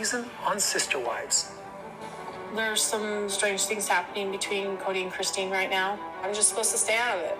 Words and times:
season 0.00 0.24
on 0.46 0.58
Sister 0.58 0.98
Wives. 0.98 1.52
There's 2.56 2.80
some 2.80 3.28
strange 3.28 3.64
things 3.64 3.86
happening 3.86 4.32
between 4.32 4.78
Kody 4.78 5.02
and 5.02 5.12
Christine 5.12 5.50
right 5.50 5.68
now. 5.68 5.98
I'm 6.22 6.32
just 6.32 6.48
supposed 6.48 6.72
to 6.72 6.78
stay 6.78 6.96
out 6.96 7.18
of 7.18 7.24
it. 7.24 7.38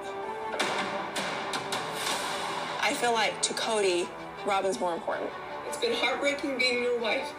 I 2.83 2.93
feel 2.93 3.13
like 3.13 3.41
to 3.41 3.55
Kody, 3.55 4.07
Robyn's 4.45 4.79
more 4.79 4.93
important. 4.93 5.31
It's 5.69 5.79
been 5.79 5.95
heartbreaking 5.95 6.59
being 6.59 6.83
your 6.83 6.99
wife 7.01 7.33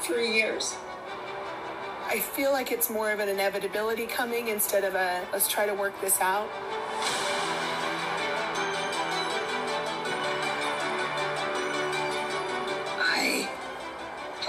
for 0.00 0.16
years. 0.16 0.74
I 2.08 2.18
feel 2.18 2.50
like 2.50 2.72
it's 2.72 2.90
more 2.90 3.12
of 3.12 3.20
an 3.20 3.28
inevitability 3.28 4.06
coming 4.06 4.48
instead 4.48 4.82
of 4.82 4.96
a 4.96 5.24
let's 5.32 5.46
try 5.46 5.66
to 5.66 5.74
work 5.74 5.94
this 6.00 6.20
out. 6.20 6.48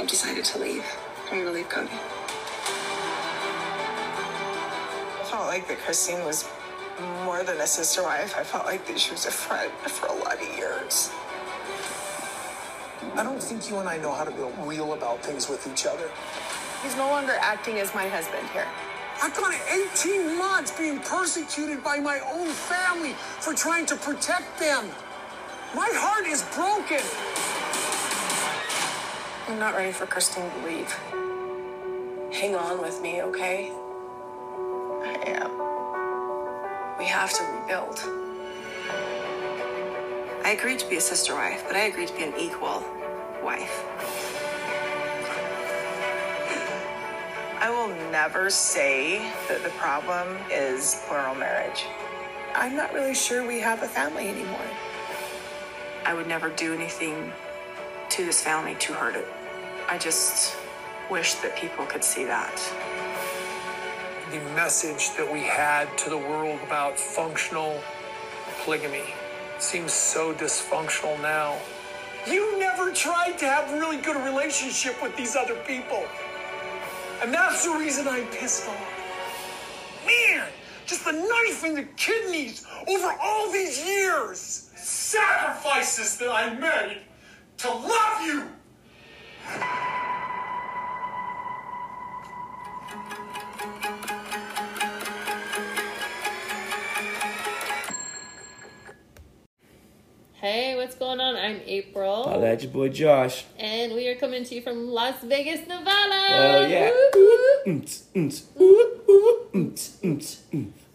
Have 0.03 0.09
decided 0.09 0.43
to 0.43 0.59
leave. 0.59 0.83
I'm 1.31 1.39
gonna 1.39 1.51
leave 1.51 1.69
Kody. 1.69 1.87
I 5.21 5.23
felt 5.23 5.47
like 5.47 5.65
that 5.69 5.77
Christine 5.77 6.25
was 6.25 6.43
more 7.23 7.41
than 7.45 7.61
a 7.61 7.65
sister 7.65 8.03
wife. 8.03 8.35
I 8.37 8.43
felt 8.43 8.65
like 8.65 8.85
that 8.87 8.99
she 8.99 9.11
was 9.11 9.25
a 9.27 9.31
friend 9.31 9.71
for 9.87 10.07
a 10.07 10.13
lot 10.13 10.33
of 10.33 10.57
years. 10.57 11.09
I 13.15 13.23
don't 13.23 13.41
think 13.41 13.69
you 13.69 13.77
and 13.77 13.87
I 13.87 13.95
know 13.97 14.11
how 14.11 14.25
to 14.25 14.31
be 14.31 14.43
real 14.67 14.91
about 14.91 15.23
things 15.23 15.47
with 15.47 15.65
each 15.71 15.85
other. 15.85 16.11
He's 16.83 16.97
no 16.97 17.07
longer 17.07 17.37
acting 17.39 17.79
as 17.79 17.95
my 17.95 18.09
husband 18.09 18.45
here. 18.49 18.67
I've 19.21 19.33
gone 19.37 19.53
18 19.95 20.37
months 20.37 20.77
being 20.77 20.99
persecuted 20.99 21.81
by 21.81 22.01
my 22.01 22.19
own 22.33 22.49
family 22.49 23.13
for 23.39 23.53
trying 23.53 23.85
to 23.85 23.95
protect 23.95 24.59
them. 24.59 24.83
My 25.73 25.89
heart 25.93 26.25
is 26.27 26.43
broken. 26.51 27.52
I'm 29.45 29.59
not 29.59 29.75
ready 29.75 29.91
for 29.91 30.05
Christine 30.05 30.49
to 30.49 30.65
leave. 30.65 30.89
Hang 32.31 32.55
on 32.55 32.81
with 32.81 33.01
me, 33.01 33.21
okay? 33.23 33.73
I 35.03 35.15
am. 35.25 36.97
We 36.97 37.03
have 37.05 37.33
to 37.33 37.43
rebuild. 37.43 37.99
I 40.45 40.55
agreed 40.57 40.79
to 40.79 40.87
be 40.87 40.95
a 40.95 41.01
sister 41.01 41.35
wife, 41.35 41.65
but 41.67 41.75
I 41.75 41.87
agreed 41.87 42.07
to 42.07 42.15
be 42.15 42.23
an 42.23 42.33
equal 42.39 42.85
wife. 43.43 43.83
I 47.59 47.69
will 47.69 47.93
never 48.11 48.49
say 48.49 49.29
that 49.49 49.61
the 49.61 49.71
problem 49.71 50.37
is 50.49 51.03
plural 51.05 51.35
marriage. 51.35 51.83
I'm 52.55 52.77
not 52.77 52.93
really 52.93 53.13
sure 53.13 53.45
we 53.45 53.59
have 53.59 53.83
a 53.83 53.89
family 53.89 54.29
anymore. 54.29 54.69
I 56.05 56.13
would 56.13 56.27
never 56.27 56.49
do 56.49 56.73
anything 56.73 57.33
to 58.13 58.23
this 58.23 58.43
family 58.43 58.75
to 58.75 58.93
hurt 58.93 59.15
it. 59.15 59.25
I 59.89 59.97
just 59.97 60.55
wish 61.09 61.33
that 61.35 61.55
people 61.55 61.83
could 61.87 62.03
see 62.03 62.23
that. 62.25 62.55
The 64.29 64.37
message 64.53 65.15
that 65.17 65.27
we 65.33 65.39
had 65.39 65.87
to 65.97 66.11
the 66.11 66.17
world 66.19 66.59
about 66.63 66.99
functional 66.99 67.81
polygamy 68.63 69.05
seems 69.57 69.93
so 69.93 70.31
dysfunctional 70.35 71.19
now. 71.23 71.57
You 72.27 72.59
never 72.59 72.93
tried 72.93 73.39
to 73.39 73.45
have 73.47 73.73
really 73.73 73.97
good 73.97 74.23
relationship 74.23 75.01
with 75.01 75.17
these 75.17 75.35
other 75.35 75.55
people. 75.65 76.05
And 77.23 77.33
that's 77.33 77.65
the 77.65 77.71
reason 77.71 78.07
I'm 78.07 78.27
pissed 78.27 78.67
off. 78.69 80.05
Man, 80.05 80.45
just 80.85 81.03
the 81.03 81.13
knife 81.13 81.63
in 81.65 81.73
the 81.73 81.87
kidneys 81.97 82.63
over 82.87 83.11
all 83.19 83.51
these 83.51 83.83
years. 83.83 84.69
Sacrifices 84.75 86.15
that 86.17 86.29
I 86.29 86.53
made 86.53 87.01
to 87.57 87.69
love 87.69 88.21
you. 88.25 88.47
Hey, 100.43 100.75
what's 100.75 100.95
going 100.95 101.21
on? 101.21 101.37
I'm 101.37 101.61
April. 101.65 102.25
Oh, 102.27 102.41
that's 102.41 102.63
your 102.65 102.73
boy 102.73 102.89
Josh. 102.89 103.45
And 103.57 103.93
we 103.93 104.09
are 104.09 104.15
coming 104.15 104.43
to 104.43 104.55
you 104.55 104.61
from 104.61 104.89
Las 104.89 105.15
Vegas, 105.23 105.65
Nevada. 105.67 105.87
Oh, 106.31 106.67
yeah. 106.67 106.91
Woo, 106.91 107.09
woo. 107.15 107.81
Ooh, 108.59 109.47
ooh. 109.55 109.77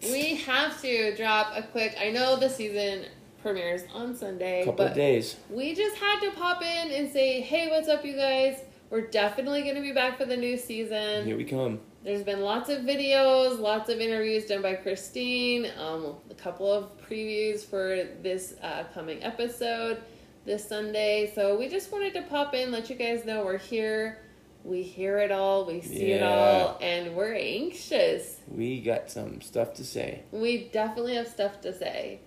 We 0.03 0.35
have 0.35 0.79
to 0.81 1.15
drop 1.15 1.53
a 1.55 1.63
quick. 1.63 1.95
I 1.99 2.11
know 2.11 2.35
the 2.35 2.47
season 2.47 3.05
premieres 3.41 3.83
on 3.93 4.15
Sunday, 4.15 4.59
Couple 4.63 4.85
but 4.85 4.91
of 4.91 4.95
days. 4.95 5.37
we 5.49 5.73
just 5.75 5.95
had 5.97 6.19
to 6.21 6.31
pop 6.31 6.61
in 6.61 6.91
and 6.91 7.11
say, 7.11 7.41
"Hey, 7.41 7.69
what's 7.69 7.87
up, 7.87 8.03
you 8.05 8.15
guys? 8.15 8.59
We're 8.89 9.07
definitely 9.07 9.61
going 9.63 9.75
to 9.75 9.81
be 9.81 9.91
back 9.91 10.17
for 10.17 10.25
the 10.25 10.37
new 10.37 10.57
season." 10.57 11.25
Here 11.25 11.37
we 11.37 11.45
come. 11.45 11.79
There's 12.03 12.23
been 12.23 12.41
lots 12.41 12.69
of 12.69 12.83
videos, 12.83 13.59
lots 13.59 13.89
of 13.89 13.99
interviews 13.99 14.45
done 14.45 14.61
by 14.61 14.75
Christine, 14.75 15.67
um, 15.77 16.15
a 16.29 16.33
couple 16.33 16.71
of 16.71 16.89
previews 17.07 17.65
for 17.65 18.07
this 18.21 18.55
uh, 18.63 18.85
coming 18.93 19.21
episode 19.23 20.01
this 20.45 20.67
Sunday. 20.67 21.31
So 21.35 21.57
we 21.59 21.67
just 21.67 21.91
wanted 21.91 22.13
to 22.13 22.21
pop 22.23 22.53
in, 22.55 22.71
let 22.71 22.89
you 22.89 22.95
guys 22.95 23.25
know 23.25 23.43
we're 23.43 23.57
here. 23.57 24.19
We 24.63 24.81
hear 24.83 25.19
it 25.19 25.31
all, 25.31 25.65
we 25.65 25.81
see 25.81 26.11
it 26.11 26.23
all, 26.23 26.77
and 26.81 27.15
we're 27.15 27.33
anxious. 27.35 28.37
We 28.47 28.81
got 28.81 29.09
some 29.09 29.41
stuff 29.41 29.73
to 29.75 29.83
say. 29.85 30.23
We 30.31 30.65
definitely 30.65 31.15
have 31.15 31.27
stuff 31.27 31.61
to 31.61 31.73
say. 31.73 32.19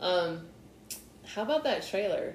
Um, 0.00 0.46
how 1.34 1.42
about 1.42 1.64
that 1.64 1.86
trailer? 1.86 2.34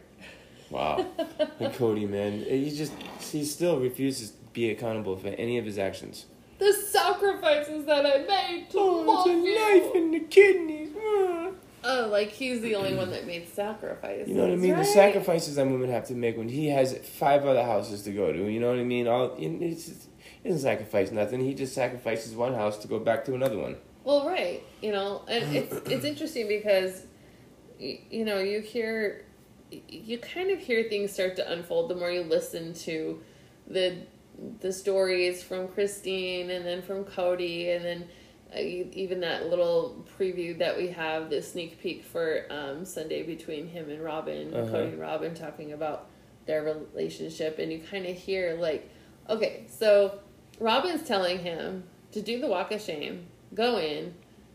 Wow. 0.69 1.06
and 1.59 1.74
Kody, 1.74 2.07
man, 2.09 2.40
he 2.44 2.72
just 2.75 2.94
he 3.19 3.44
still 3.44 3.79
refuses 3.79 4.31
to 4.31 4.38
be 4.53 4.69
accountable 4.69 5.18
for 5.18 5.28
any 5.29 5.57
of 5.57 5.66
his 5.66 5.78
actions. 5.78 6.25
The 6.59 6.74
sacrifices 6.74 7.85
that 7.85 8.06
I 8.06 8.19
made 8.25 8.69
to 8.72 8.78
Oh, 8.78 9.02
love 9.02 9.25
it's 9.28 9.35
a 9.35 9.40
you. 9.40 9.56
knife 9.84 9.96
in 9.96 10.12
the 10.12 10.19
kidneys. 10.19 10.90
Ah. 10.97 11.50
Oh, 11.84 12.07
like 12.12 12.29
he's 12.29 12.62
the 12.62 12.75
only 12.75 12.94
one 12.94 13.09
that 13.09 13.25
made 13.25 13.47
sacrifices. 13.50 14.29
You 14.29 14.35
know 14.35 14.44
what 14.44 14.52
I 14.52 14.56
mean? 14.56 14.74
right? 14.74 14.79
The 14.79 14.85
sacrifices 14.85 15.56
that 15.56 15.66
women 15.66 15.90
have 15.90 16.06
to 16.08 16.13
make 16.13 16.38
when 16.38 16.47
he 16.50 16.68
has 16.68 16.96
five 17.00 17.46
other 17.46 17.63
houses 17.63 18.03
to 18.03 18.12
go 18.12 18.31
to. 18.31 18.50
You 18.52 18.59
know 18.59 18.69
what 18.69 18.79
I 18.79 18.84
mean? 18.84 19.08
All 19.08 19.35
it's 19.40 19.88
just, 19.88 20.08
he 20.44 20.50
doesn't 20.50 20.62
sacrifice 20.62 21.12
nothing. 21.12 21.40
He 21.41 21.56
just 21.56 21.73
sacrifices 21.73 22.35
one 22.35 22.53
house 22.53 22.78
to 22.79 22.88
go 22.88 23.00
back 23.00 23.25
to 23.25 23.34
another 23.34 23.58
one. 23.58 23.78
Well, 24.03 24.28
right, 24.28 24.63
you 24.81 24.91
know, 24.91 25.23
and 25.28 25.56
it's 25.56 25.73
it's 25.90 26.06
interesting 26.06 26.47
because 26.47 27.03
y- 27.81 28.00
you 28.09 28.24
know 28.25 28.40
you 28.40 28.62
hear 28.62 29.25
you 29.90 30.18
kind 30.19 30.52
of 30.52 30.59
hear 30.59 30.84
things 30.90 31.12
start 31.14 31.36
to 31.38 31.52
unfold 31.52 31.90
the 31.90 31.96
more 31.96 32.12
you 32.12 32.22
listen 32.22 32.74
to 32.74 33.22
the 33.68 33.97
the 34.59 34.72
stories 34.74 35.44
from 35.44 35.68
Christine 35.68 36.50
and 36.52 36.66
then 36.66 36.81
from 36.81 37.03
Kody 37.06 37.75
and 37.75 37.86
then 37.86 38.08
uh, 38.56 38.59
even 38.59 39.20
that 39.22 39.47
little 39.50 40.06
preview 40.20 40.58
that 40.59 40.75
we 40.78 40.88
have 40.88 41.30
the 41.30 41.41
sneak 41.41 41.80
peek 41.81 42.03
for 42.03 42.46
um, 42.50 42.84
Sunday 42.86 43.24
between 43.24 43.68
him 43.68 43.90
and 43.90 44.02
Robyn 44.03 44.53
Uh-huh. 44.53 44.70
Kody 44.72 44.94
and 44.94 45.00
Robyn 45.00 45.34
talking 45.36 45.72
about 45.74 46.08
their 46.47 46.64
relationship 46.64 47.59
and 47.59 47.72
you 47.72 47.80
kind 47.80 48.06
of 48.06 48.16
hear 48.18 48.56
like 48.56 48.90
okay 49.30 49.66
so 49.68 50.20
Robyn's 50.59 51.08
telling 51.08 51.40
him 51.40 51.84
to 52.12 52.22
do 52.22 52.41
the 52.41 52.47
walk 52.47 52.72
of 52.72 52.81
shame 52.81 53.28
go 53.53 53.78
in 53.78 54.14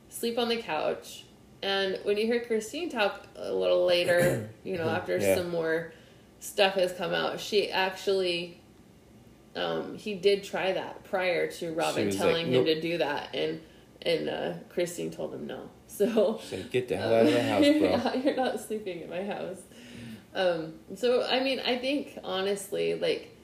sleep 0.09 0.37
on 0.39 0.49
the 0.49 0.57
couch 0.57 1.25
and 1.67 1.99
when 2.05 2.17
you 2.17 2.27
hear 2.27 2.41
Christine 2.41 2.89
talk 2.89 3.27
a 3.37 3.53
little 3.53 3.85
later 3.85 4.49
you 4.65 4.77
know 4.79 4.89
after 4.89 5.19
Yeah. 5.19 5.35
some 5.37 5.51
more 5.51 5.93
stuff 6.41 6.75
has 6.75 6.93
come 6.93 7.13
out 7.13 7.41
she 7.41 7.71
actually 7.71 8.61
um, 9.57 9.97
he 9.97 10.15
did 10.15 10.45
try 10.45 10.73
that 10.73 11.05
prior 11.05 11.51
to 11.53 11.73
Robyn 11.73 12.11
telling 12.11 12.47
like, 12.47 12.55
him 12.55 12.65
to 12.67 12.81
do 12.81 12.99
that, 12.99 13.35
and 13.35 13.61
and 14.03 14.29
uh, 14.29 14.53
Christine 14.69 15.11
told 15.11 15.35
him 15.35 15.47
no. 15.47 15.71
So 15.89 16.41
Said, 16.43 16.71
"Get 16.71 16.89
the 16.89 16.97
hell 16.97 17.15
out 17.15 17.27
of 17.27 17.33
the 17.33 17.43
house, 17.43 17.63
bro." 17.63 17.73
yeah, 17.81 18.15
you're 18.17 18.37
not 18.37 18.61
sleeping 18.61 19.01
in 19.01 19.09
my 19.09 19.25
house. 19.25 19.63
Um, 20.35 20.75
so 20.95 21.25
I 21.25 21.41
mean, 21.41 21.61
I 21.61 21.79
think 21.79 22.19
honestly, 22.23 22.95
like, 22.95 23.35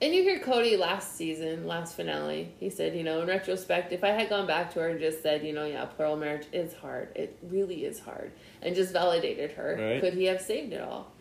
and 0.00 0.14
you 0.14 0.22
hear 0.22 0.40
Kody 0.40 0.78
last 0.78 1.16
season, 1.16 1.66
last 1.66 1.96
finale, 1.96 2.52
he 2.58 2.70
said, 2.70 2.94
you 2.96 3.02
know, 3.02 3.22
in 3.22 3.28
retrospect, 3.28 3.92
if 3.92 4.04
I 4.04 4.10
had 4.10 4.28
gone 4.28 4.46
back 4.46 4.72
to 4.74 4.80
her 4.80 4.88
and 4.88 5.00
just 5.00 5.22
said, 5.22 5.44
you 5.44 5.52
know, 5.52 5.64
yeah, 5.64 5.84
plural 5.84 6.16
marriage 6.16 6.46
is 6.52 6.74
hard, 6.74 7.08
it 7.16 7.38
really 7.42 7.84
is 7.84 8.00
hard, 8.00 8.32
and 8.62 8.74
just 8.74 8.92
validated 8.92 9.52
her, 9.52 9.76
Right. 9.78 10.00
could 10.00 10.14
he 10.14 10.24
have 10.24 10.40
saved 10.40 10.72
it 10.72 10.80
all? 10.82 11.12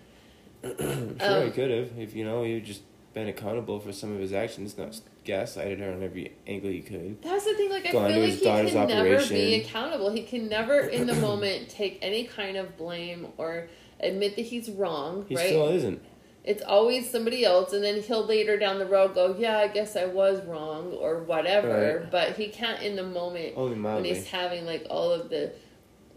Sure, 0.64 0.72
Um, 1.20 1.46
he 1.46 1.52
could 1.52 1.72
have 1.72 1.98
if 2.00 2.16
you 2.16 2.24
know 2.24 2.44
he 2.44 2.62
just 2.62 2.84
been 3.14 3.28
accountable 3.28 3.80
for 3.80 3.92
some 3.92 4.14
of 4.14 4.20
his 4.20 4.34
actions, 4.34 4.78
not 4.78 5.00
gaslighted 5.26 5.80
her 5.80 5.92
on 5.92 6.04
every 6.04 6.34
angle 6.48 6.70
he 6.70 6.82
could. 6.82 7.22
That's 7.22 7.46
the 7.46 7.54
thing. 7.54 7.70
Like 7.70 7.86
I 7.86 7.92
feel 7.92 8.02
to 8.02 8.20
like 8.20 8.34
he 8.34 8.40
can 8.40 8.88
never 8.88 9.28
be 9.28 9.56
accountable. 9.56 10.12
He 10.12 10.24
can 10.24 10.50
never, 10.50 10.80
in 10.80 11.06
the 11.06 11.14
moment, 11.16 11.70
take 11.70 12.00
any 12.02 12.26
kind 12.26 12.58
of 12.58 12.76
blame 12.78 13.28
or 13.38 13.68
admit 14.00 14.36
that 14.36 14.44
he's 14.44 14.70
wrong. 14.70 15.26
He 15.30 15.36
right? 15.36 15.48
still 15.48 15.70
isn't. 15.70 16.04
It's 16.44 16.62
always 16.62 17.10
somebody 17.10 17.46
else, 17.46 17.72
and 17.72 17.84
then 17.84 18.02
he'll 18.02 18.26
later 18.26 18.58
down 18.58 18.78
the 18.80 18.86
road 18.86 19.16
go, 19.16 19.36
"Yeah, 19.38 19.58
I 19.58 19.68
guess 19.68 19.96
I 19.96 20.06
was 20.06 20.44
wrong" 20.46 20.92
or 20.92 21.24
whatever. 21.24 22.02
Right. 22.02 22.12
But 22.12 22.36
he 22.36 22.50
can't 22.50 22.82
in 22.82 22.96
the 22.96 23.04
moment 23.04 23.54
Only 23.56 23.80
when 23.80 24.04
he's 24.04 24.28
having 24.28 24.66
like 24.66 24.86
all 24.90 25.12
of 25.12 25.30
the 25.30 25.54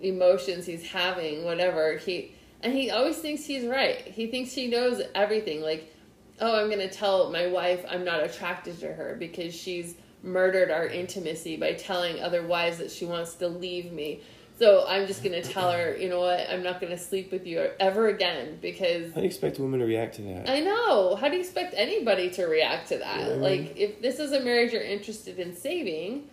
emotions 0.01 0.67
he's 0.67 0.87
having, 0.91 1.45
whatever. 1.45 1.97
He 1.97 2.33
and 2.61 2.73
he 2.73 2.91
always 2.91 3.19
thinks 3.19 3.45
he's 3.45 3.67
right. 3.67 4.01
He 4.01 4.27
thinks 4.27 4.53
he 4.53 4.67
knows 4.67 5.01
everything. 5.15 5.61
Like 5.61 5.93
oh, 6.41 6.61
I'm 6.61 6.69
going 6.69 6.87
to 6.87 6.91
tell 6.91 7.31
my 7.31 7.47
wife 7.47 7.85
I'm 7.89 8.05
not 8.05 8.23
attracted 8.23 8.79
to 8.81 8.93
her 8.93 9.17
because 9.19 9.55
she's 9.55 9.95
murdered 10.23 10.71
our 10.71 10.87
intimacy 10.87 11.57
by 11.57 11.75
telling 11.75 12.21
other 12.21 12.47
wives 12.47 12.79
that 12.79 12.91
she 12.91 13.05
wants 13.05 13.35
to 13.35 13.49
leave 13.49 13.93
me. 13.93 14.23
So 14.59 14.87
I'm 14.89 15.07
just 15.07 15.23
going 15.23 15.41
to 15.41 15.47
tell 15.47 15.71
her, 15.71 15.95
you 15.97 16.09
know 16.09 16.21
what, 16.21 16.49
I'm 16.49 16.63
not 16.63 16.81
going 16.81 16.91
to 16.91 16.99
sleep 16.99 17.31
with 17.31 17.47
you 17.47 17.69
ever 17.79 18.09
again 18.09 18.59
because 18.63 19.11
How 19.11 19.17
do 19.17 19.21
you 19.21 19.27
expect 19.27 19.59
a 19.59 19.63
woman 19.63 19.81
to 19.81 19.87
react 19.87 20.15
to 20.17 20.23
that? 20.23 20.49
I 20.49 20.61
know. 20.61 21.15
How 21.15 21.29
do 21.29 21.35
you 21.35 21.41
expect 21.41 21.75
anybody 21.77 22.31
to 22.31 22.47
react 22.47 22.89
to 22.89 22.99
that? 22.99 23.21
Yeah. 23.21 23.35
Like, 23.35 23.77
if 23.77 24.01
this 24.01 24.19
is 24.19 24.33
a 24.33 24.41
marriage 24.41 24.73
you're 24.73 24.81
interested 24.81 25.39
in 25.39 25.55
saving, 25.55 26.31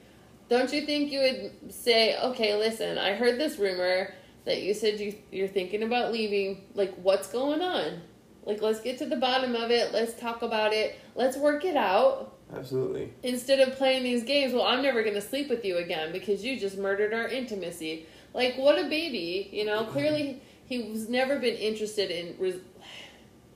don't 0.47 0.71
you 0.71 0.85
think 0.85 1.11
you 1.11 1.19
would 1.19 1.73
say, 1.73 2.17
okay, 2.17 2.55
listen, 2.55 2.97
I 2.97 3.13
heard 3.13 3.37
this 3.37 3.57
rumor 3.57 4.13
that 4.45 4.61
you 4.61 4.73
said 4.73 5.01
you, 5.01 5.15
you're 5.31 5.49
thinking 5.49 5.83
about 5.83 6.13
leaving. 6.13 6.63
Like, 6.75 6.95
what's 6.95 7.27
going 7.27 7.61
on? 7.61 8.01
Like, 8.45 8.61
let's 8.61 8.79
get 8.79 8.99
to 8.99 9.05
the 9.05 9.17
bottom 9.17 9.53
of 9.55 9.69
it. 9.69 9.93
Let's 9.93 10.13
talk 10.13 10.41
about 10.43 10.71
it. 10.71 10.97
Let's 11.15 11.35
work 11.35 11.65
it 11.65 11.75
out 11.75 12.32
Absolutely. 12.55 13.13
instead 13.23 13.59
of 13.59 13.75
playing 13.75 14.03
these 14.03 14.23
games. 14.23 14.53
Well, 14.53 14.63
I'm 14.63 14.81
never 14.81 15.01
going 15.03 15.15
to 15.15 15.21
sleep 15.21 15.49
with 15.49 15.63
you 15.65 15.77
again 15.77 16.11
because 16.11 16.43
you 16.43 16.59
just 16.59 16.77
murdered 16.77 17.13
our 17.13 17.27
intimacy. 17.27 18.05
Like, 18.33 18.55
what 18.55 18.77
a 18.79 18.87
baby, 18.89 19.49
you 19.51 19.65
know? 19.65 19.83
Clearly, 19.85 20.41
he 20.65 20.89
was 20.91 21.09
never 21.09 21.39
been 21.39 21.55
interested 21.55 22.09
in 22.11 22.35
res- 22.39 22.61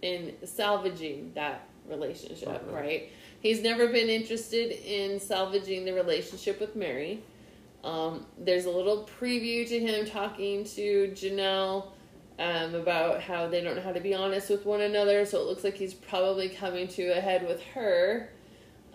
in 0.02 0.36
salvaging 0.46 1.32
that 1.36 1.68
relationship, 1.90 2.48
Uh-huh. 2.50 2.76
right? 2.76 3.10
He's 3.40 3.62
never 3.62 3.88
been 3.88 4.10
interested 4.10 4.72
in 4.86 5.20
salvaging 5.20 5.86
the 5.86 5.94
relationship 5.94 6.60
with 6.60 6.76
Meri. 6.76 7.24
Um, 7.84 8.26
there's 8.38 8.66
a 8.66 8.70
little 8.72 9.08
preview 9.20 9.68
to 9.68 9.80
him 9.80 10.06
talking 10.06 10.66
to 10.66 11.12
Janelle 11.16 11.88
um, 12.40 12.76
about 12.76 13.22
how 13.22 13.48
they 13.48 13.62
don't 13.62 13.76
know 13.76 13.82
how 13.82 13.94
to 13.94 14.00
be 14.02 14.14
honest 14.14 14.50
with 14.50 14.66
one 14.66 14.82
another, 14.82 15.26
so 15.26 15.40
it 15.40 15.46
looks 15.48 15.64
like 15.64 15.76
he's 15.76 15.94
probably 15.94 16.50
coming 16.50 16.88
to 16.90 17.08
a 17.18 17.22
head 17.22 17.48
with 17.48 17.62
her 17.74 18.30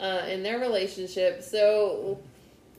uh, 0.02 0.26
in 0.28 0.42
their 0.42 0.58
relationship. 0.58 1.42
So, 1.42 2.18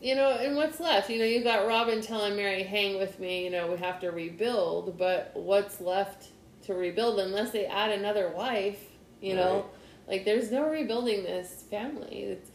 you 0.02 0.16
know, 0.16 0.30
and 0.31 0.56
what's 0.56 0.80
left? 0.80 1.10
You 1.10 1.20
know, 1.20 1.25
you've 1.25 1.46
got 1.46 1.66
Robyn 1.66 2.02
telling 2.02 2.36
Meri, 2.36 2.64
hang 2.64 2.98
with 2.98 3.20
me, 3.20 3.46
you 3.46 3.50
know, 3.50 3.72
we 3.72 3.78
have 3.78 4.00
to 4.02 4.10
rebuild, 4.10 4.98
but 4.98 5.31
what's 5.34 5.80
left 5.80 6.28
to 6.64 6.74
rebuild 6.74 7.20
unless 7.20 7.52
they 7.52 7.66
add 7.66 7.92
another 7.92 8.30
wife, 8.30 8.80
you 9.22 9.36
know? 9.36 9.56
Right. 9.56 10.16
Like, 10.16 10.25
there's 10.25 10.52
no 10.52 10.68
rebuilding 10.68 11.24
this 11.24 11.64
family. 11.72 12.24
It's, 12.24 12.52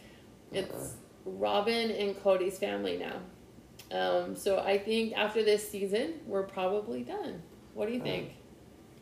it's 0.51 0.93
Robyn 1.25 1.89
and 1.89 2.15
Kody's 2.21 2.59
family 2.59 2.97
now. 2.97 3.19
Um, 3.91 4.35
so 4.35 4.59
I 4.59 4.77
think 4.77 5.13
after 5.17 5.43
this 5.43 5.67
season, 5.67 6.19
we're 6.27 6.43
probably 6.43 7.01
done. 7.01 7.41
What 7.73 7.87
do 7.87 7.93
you 7.93 8.01
think? 8.01 8.33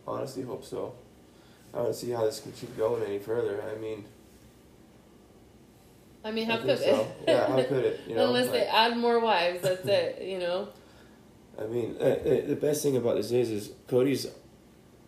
Honestly, 0.08 0.44
hope 0.44 0.64
so. 0.64 0.94
I 1.74 1.80
don't 1.80 1.94
see 1.94 2.12
how 2.12 2.24
this 2.24 2.40
can 2.40 2.54
keep 2.54 2.78
going 2.78 3.04
any 3.04 3.20
further. 3.20 3.62
I 3.70 3.78
mean, 3.80 4.06
I 6.24 6.32
mean, 6.32 6.46
how 6.46 6.58
think 6.58 6.68
could 6.68 6.80
so. 6.80 7.02
it? 7.02 7.08
Yeah, 7.28 7.48
how 7.48 7.56
could 7.64 7.86
it? 7.86 8.02
You 8.08 8.16
know, 8.18 8.26
Unless 8.28 8.50
they 8.52 8.64
add 8.66 8.98
more 8.98 9.20
wives, 9.20 9.62
that's 9.62 9.86
it. 9.86 10.22
You 10.24 10.40
know. 10.40 10.68
I 11.60 11.66
mean, 11.66 11.96
uh, 12.00 12.04
uh, 12.04 12.46
the 12.48 12.58
best 12.60 12.84
thing 12.84 12.98
about 12.98 13.16
this 13.16 13.32
is, 13.32 13.50
is 13.50 13.72
Kody's 13.88 14.28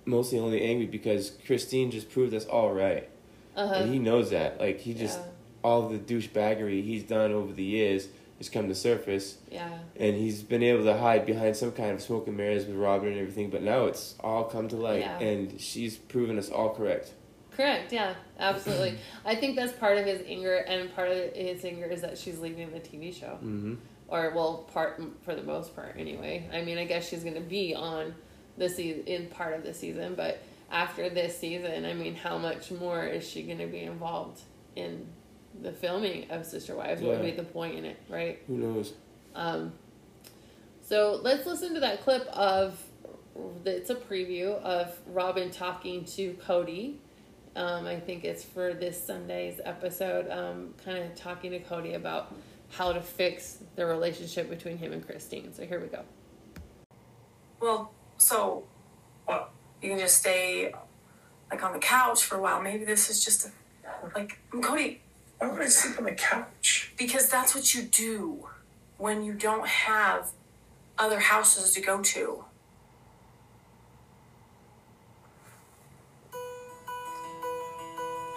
mostly 0.05 0.39
only 0.39 0.61
angry 0.63 0.87
because 0.87 1.31
Christine 1.45 1.91
just 1.91 2.09
proved 2.09 2.33
us 2.33 2.45
all 2.45 2.71
right, 2.73 3.07
Uh 3.55 3.67
huh. 3.67 3.73
and 3.75 3.93
he 3.93 3.99
knows 3.99 4.29
that. 4.31 4.59
Like 4.59 4.79
he 4.79 4.93
just 4.93 5.19
Yeah. 5.19 5.25
all 5.63 5.89
the 5.89 5.97
douchebaggery 5.99 6.83
he's 6.83 7.03
done 7.03 7.31
over 7.33 7.53
the 7.53 7.63
years 7.63 8.07
has 8.37 8.49
come 8.49 8.67
to 8.69 8.73
surface, 8.75 9.37
Yeah. 9.51 9.69
and 9.97 10.15
he's 10.15 10.41
been 10.41 10.63
able 10.63 10.85
to 10.85 10.97
hide 10.97 11.25
behind 11.25 11.57
some 11.57 11.73
kind 11.73 11.91
of 11.91 12.01
smoke 12.01 12.25
and 12.27 12.37
mirrors 12.37 12.65
with 12.65 12.77
Robyn 12.77 13.09
and 13.09 13.19
everything. 13.19 13.49
But 13.49 13.61
now 13.61 13.85
it's 13.85 14.15
all 14.21 14.45
come 14.45 14.69
to 14.69 14.77
light, 14.77 15.01
Yeah. 15.01 15.19
and 15.19 15.59
she's 15.59 15.97
proven 15.97 16.39
us 16.39 16.49
all 16.49 16.69
correct. 16.69 17.11
Correct. 17.59 17.91
Yeah. 17.91 18.13
Absolutely. 18.39 18.97
I 19.25 19.35
think 19.35 19.57
that's 19.57 19.73
part 19.73 19.97
of 19.97 20.05
his 20.05 20.21
anger, 20.25 20.55
and 20.55 20.95
part 20.95 21.09
of 21.11 21.33
his 21.33 21.65
anger 21.65 21.87
is 21.87 21.99
that 22.01 22.17
she's 22.17 22.39
leaving 22.39 22.71
the 22.71 22.79
TV 22.79 23.13
show, 23.13 23.37
Mm-hmm. 23.43 23.75
or 24.07 24.31
well, 24.33 24.59
part 24.73 25.01
for 25.23 25.35
the 25.35 25.43
most 25.43 25.75
part, 25.75 25.95
anyway. 25.97 26.49
I 26.53 26.61
mean, 26.61 26.77
I 26.77 26.85
guess 26.85 27.09
she's 27.09 27.21
going 27.23 27.35
to 27.35 27.41
be 27.41 27.75
on 27.75 28.15
the 28.57 28.69
season 28.69 29.03
in 29.07 29.27
part 29.27 29.55
of 29.55 29.63
the 29.63 29.73
season, 29.73 30.15
but 30.15 30.41
after 30.71 31.09
this 31.09 31.37
season, 31.37 31.85
I 31.85 31.93
mean, 31.93 32.15
how 32.15 32.37
much 32.37 32.71
more 32.71 33.03
is 33.05 33.27
she 33.27 33.43
going 33.43 33.57
to 33.57 33.67
be 33.67 33.81
involved 33.81 34.41
in 34.77 35.05
the 35.61 35.73
filming 35.73 36.31
of 36.31 36.45
Sister 36.45 36.75
Wives? 36.75 37.01
What 37.01 37.17
would 37.17 37.25
be 37.25 37.31
the 37.31 37.43
point 37.43 37.75
in 37.75 37.83
it, 37.83 37.97
right? 38.07 38.39
Who 38.47 38.57
knows? 38.57 38.93
Um, 39.35 39.73
so 40.81 41.19
let's 41.21 41.45
listen 41.45 41.73
to 41.73 41.81
that 41.81 42.03
clip 42.03 42.25
of 42.27 42.81
it's 43.65 43.89
a 43.89 43.95
preview 43.95 44.53
of 44.61 44.97
Robyn 45.07 45.51
talking 45.51 46.05
to 46.05 46.33
Kody. 46.45 46.95
Um, 47.59 47.85
I 47.87 47.99
think 47.99 48.23
it's 48.23 48.41
for 48.41 48.73
this 48.73 49.03
Sunday's 49.05 49.59
episode, 49.65 50.29
um, 50.31 50.73
kind 50.85 50.97
of 50.97 51.13
talking 51.15 51.51
to 51.51 51.59
Kody 51.59 51.93
about 51.95 52.33
how 52.69 52.93
to 52.93 53.01
fix 53.01 53.57
the 53.75 53.85
relationship 53.85 54.49
between 54.49 54.77
him 54.77 54.93
and 54.93 55.05
Christine. 55.05 55.53
So 55.53 55.65
here 55.65 55.81
we 55.81 55.87
go. 55.87 56.03
Well, 57.59 57.91
so 58.17 58.63
What? 59.25 59.51
you 59.81 59.89
can 59.89 59.99
just 59.99 60.19
stay 60.19 60.73
like 61.51 61.61
on 61.61 61.73
the 61.73 61.79
couch 61.79 62.23
for 62.23 62.37
a 62.37 62.41
while. 62.41 62.61
Maybe 62.61 62.85
this 62.85 63.09
is 63.09 63.25
just 63.25 63.47
a, 63.47 63.51
like 64.15 64.39
Kody, 64.53 64.99
Why 65.39 65.51
would 65.51 65.61
I 65.61 65.67
sleep 65.67 65.97
on 65.97 66.05
the 66.05 66.13
couch? 66.13 66.93
because 66.97 67.29
that's 67.29 67.53
what 67.53 67.73
you 67.73 67.81
do 67.83 68.47
when 68.97 69.21
you 69.21 69.33
don't 69.33 69.67
have 69.67 70.29
other 70.97 71.19
houses 71.19 71.73
to 71.73 71.81
go 71.81 72.01
to. 72.03 72.45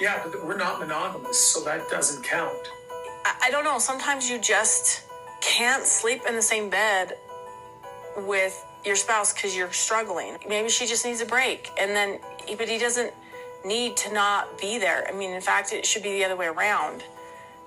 Yeah, 0.00 0.22
but 0.24 0.44
we're 0.44 0.56
not 0.56 0.80
monogamous, 0.80 1.38
so 1.38 1.62
that 1.64 1.88
doesn't 1.88 2.24
count. 2.24 2.58
I, 3.24 3.34
I 3.44 3.50
don't 3.50 3.64
know. 3.64 3.78
Sometimes 3.78 4.28
you 4.28 4.38
just 4.38 5.04
can't 5.40 5.84
sleep 5.84 6.22
in 6.28 6.34
the 6.34 6.42
same 6.42 6.70
bed 6.70 7.14
with 8.16 8.64
your 8.84 8.96
spouse 8.96 9.32
because 9.32 9.56
you're 9.56 9.72
struggling. 9.72 10.38
Maybe 10.48 10.68
she 10.68 10.86
just 10.86 11.04
needs 11.04 11.20
a 11.20 11.26
break, 11.26 11.70
and 11.78 11.92
then, 11.92 12.18
but 12.58 12.68
he 12.68 12.78
doesn't 12.78 13.12
need 13.64 13.96
to 13.98 14.12
not 14.12 14.58
be 14.58 14.78
there. 14.78 15.06
I 15.08 15.12
mean, 15.12 15.30
in 15.30 15.40
fact, 15.40 15.72
it 15.72 15.86
should 15.86 16.02
be 16.02 16.12
the 16.14 16.24
other 16.24 16.36
way 16.36 16.46
around. 16.46 17.04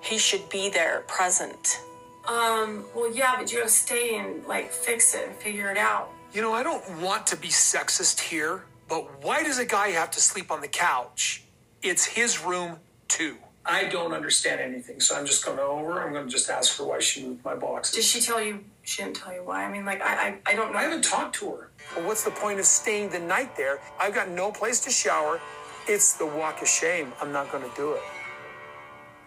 He 0.01 0.18
should 0.18 0.50
be 0.50 0.69
there, 0.69 1.04
present. 1.07 1.81
Um. 2.28 2.86
Well, 2.95 3.13
yeah, 3.13 3.36
but 3.38 3.51
you 3.51 3.60
gotta 3.60 3.69
stay 3.69 4.18
and 4.18 4.45
like 4.45 4.71
fix 4.71 5.13
it 5.13 5.28
and 5.28 5.36
figure 5.36 5.71
it 5.71 5.78
out. 5.78 6.10
You 6.33 6.42
know, 6.42 6.54
I 6.54 6.64
don't 6.64 6.83
want 7.00 7.28
to 7.28 7.38
be 7.38 7.47
sexist 7.47 8.19
here, 8.19 8.64
but 8.90 9.23
why 9.23 9.44
does 9.44 9.57
a 9.59 9.66
guy 9.66 9.90
have 9.92 10.11
to 10.11 10.19
sleep 10.19 10.52
on 10.52 10.59
the 10.61 10.68
couch? 10.68 11.44
It's 11.82 12.06
his 12.06 12.44
room 12.44 12.78
too. 13.08 13.38
I 13.66 13.86
don't 13.86 14.14
understand 14.14 14.62
anything, 14.62 15.00
so 15.00 15.16
I'm 15.16 15.26
just 15.26 15.44
going 15.44 15.58
over. 15.58 16.02
I'm 16.04 16.14
going 16.14 16.26
to 16.26 16.32
just 16.32 16.50
ask 16.50 16.78
her 16.78 16.86
why 16.86 17.00
she 17.00 17.26
moved 17.26 17.44
my 17.44 17.56
boxes. 17.56 17.96
Did 17.96 18.04
she 18.04 18.22
tell 18.22 18.42
you? 18.42 18.64
She 18.84 19.02
didn't 19.02 19.16
tell 19.16 19.34
you 19.34 19.44
why. 19.44 19.66
I 19.66 19.72
mean, 19.72 19.86
like, 19.86 20.02
I, 20.02 20.14
I, 20.14 20.38
I 20.46 20.56
don't 20.56 20.72
know. 20.72 20.78
I 20.78 20.84
haven't 20.84 21.04
talked 21.04 21.36
to 21.38 21.50
her. 21.52 21.70
Well, 21.96 22.06
what's 22.06 22.24
the 22.24 22.30
point 22.32 22.60
of 22.60 22.66
staying 22.66 23.10
the 23.10 23.20
night 23.20 23.58
there? 23.58 23.80
I've 24.00 24.14
got 24.14 24.30
no 24.30 24.52
place 24.52 24.80
to 24.82 24.92
shower. 24.92 25.42
It's 25.88 26.14
the 26.14 26.28
walk 26.28 26.62
of 26.62 26.68
shame. 26.68 27.12
I'm 27.20 27.32
not 27.32 27.52
going 27.52 27.68
to 27.68 27.76
do 27.76 27.94
it. 27.94 28.02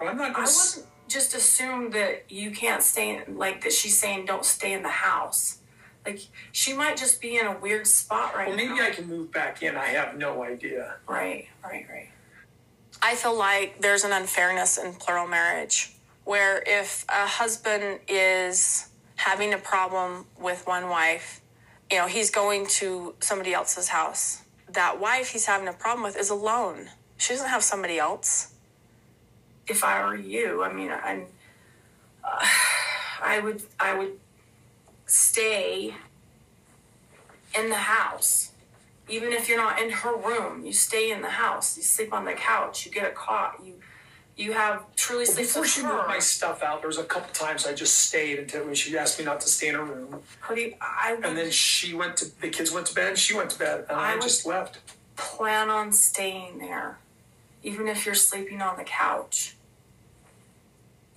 I'm 0.01 0.17
not 0.17 0.35
going 0.35 0.47
to. 0.47 0.53
wouldn't 0.53 0.87
just 1.09 1.35
assume 1.35 1.91
that 1.91 2.31
you 2.31 2.51
can't 2.51 2.83
stay 2.83 3.17
in, 3.17 3.37
like 3.37 3.63
that 3.65 3.73
she's 3.73 3.99
saying 3.99 4.27
don't 4.27 4.45
stay 4.45 4.73
in 4.73 4.83
the 4.83 4.89
house. 4.89 5.59
Like 6.07 6.21
she 6.53 6.73
might 6.73 6.97
just 6.97 7.21
be 7.21 7.39
in 7.39 7.47
a 7.47 7.59
weird 7.59 7.87
spot 7.87 8.37
right 8.37 8.49
now. 8.49 8.57
Well, 8.57 8.77
maybe. 8.77 8.87
I 8.87 8.91
can 8.91 9.09
move 9.09 9.33
back 9.33 9.63
in. 9.63 9.77
I 9.77 9.87
have 9.87 10.17
no 10.17 10.43
idea. 10.45 10.97
Right, 11.09 11.49
right, 11.65 11.87
right. 11.91 12.09
I 13.01 13.15
feel 13.15 13.37
like 13.37 13.81
there's 13.81 14.05
an 14.05 14.13
unfairness 14.13 14.77
in 14.77 14.93
plural 14.95 15.27
marriage 15.27 15.93
where 16.25 16.63
if 16.67 17.05
a 17.09 17.27
husband 17.27 18.01
is 18.09 18.89
having 19.17 19.55
a 19.55 19.59
problem 19.59 20.27
with 20.39 20.67
one 20.67 20.89
wife, 20.89 21.41
you 21.91 21.97
know, 21.97 22.07
he's 22.07 22.31
going 22.31 22.67
to 22.67 23.15
somebody 23.21 23.55
else's 23.55 23.89
house. 23.89 24.43
That 24.71 25.01
wife 25.01 25.31
he's 25.31 25.47
having 25.47 25.69
a 25.69 25.73
problem 25.73 26.05
with 26.05 26.17
is 26.17 26.29
alone. 26.29 26.89
She 27.17 27.33
doesn't 27.33 27.49
have 27.49 27.63
somebody 27.63 27.99
else. 27.99 28.53
If 29.67 29.85
I 29.85 30.05
were 30.05 30.17
you, 30.17 30.63
I 30.63 30.73
mean, 30.73 30.91
I'm, 30.91 31.27
uh, 32.25 32.47
I 33.23 33.41
would, 33.41 33.63
I 33.79 33.97
would 33.97 34.19
stay 35.07 35.95
in 37.59 37.69
the 37.69 37.77
house 37.77 38.48
even 39.09 39.33
if 39.33 39.49
you're 39.49 39.59
not 39.59 39.81
in 39.81 39.91
her 39.91 40.15
room, 40.17 40.65
you 40.65 40.73
stay 40.73 41.11
in 41.11 41.23
the 41.23 41.31
house. 41.31 41.77
You 41.77 41.83
sleep 41.83 42.13
on 42.13 42.25
the 42.25 42.33
couch. 42.35 42.85
You 42.87 42.93
get 42.93 43.07
a 43.11 43.15
cot. 43.15 43.61
You 43.65 43.75
you 44.37 44.53
have 44.53 44.85
truly 44.95 45.25
Well, 45.25 45.33
sleep 45.35 45.47
before 45.49 45.67
she 45.67 45.83
moved 45.83 46.07
my 46.07 46.21
stuff 46.21 46.63
out, 46.63 46.81
there 46.81 46.87
was 46.89 46.99
a 46.99 47.03
couple 47.05 47.33
times 47.33 47.67
I 47.67 47.73
just 47.75 47.97
stayed 47.99 48.39
until 48.39 48.67
when 48.67 48.75
she 48.77 48.97
asked 48.97 49.19
me 49.19 49.25
not 49.25 49.41
to 49.41 49.49
stay 49.49 49.67
in 49.69 49.75
her 49.75 49.83
room. 49.85 50.23
Kody, 50.41 50.77
I 50.81 51.15
would 51.15 51.25
And 51.25 51.37
then 51.37 51.51
she 51.51 51.93
went 51.93 52.17
to 52.19 52.41
the 52.41 52.49
kids 52.49 52.71
went 52.71 52.87
to 52.87 52.95
bed. 52.95 53.09
and 53.09 53.19
She 53.19 53.35
went 53.35 53.51
to 53.51 53.59
bed, 53.59 53.87
and 53.89 53.99
I, 53.99 54.13
I 54.15 54.19
just 54.21 54.47
left. 54.47 54.79
plan 55.17 55.71
on 55.71 55.93
staying 55.93 56.59
there, 56.59 56.99
even 57.65 57.89
if 57.89 58.07
you're 58.07 58.15
sleeping 58.15 58.63
on 58.63 58.77
the 58.77 58.85
couch. 58.85 59.57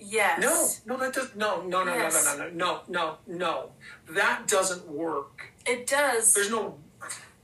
Yes. 0.00 0.82
No, 0.84 0.96
no, 0.96 1.00
that 1.00 1.12
does 1.14 1.30
no, 1.36 1.62
no, 1.62 1.84
no, 1.84 1.94
Yes. 1.94 2.24
no, 2.24 2.36
no, 2.36 2.48
no, 2.48 2.54
no, 2.56 2.80
no, 2.88 3.16
no. 3.28 3.70
That 4.10 4.48
doesn't 4.48 4.88
work. 4.88 5.52
It 5.64 5.86
does. 5.86 6.34
There's 6.34 6.50
no. 6.50 6.76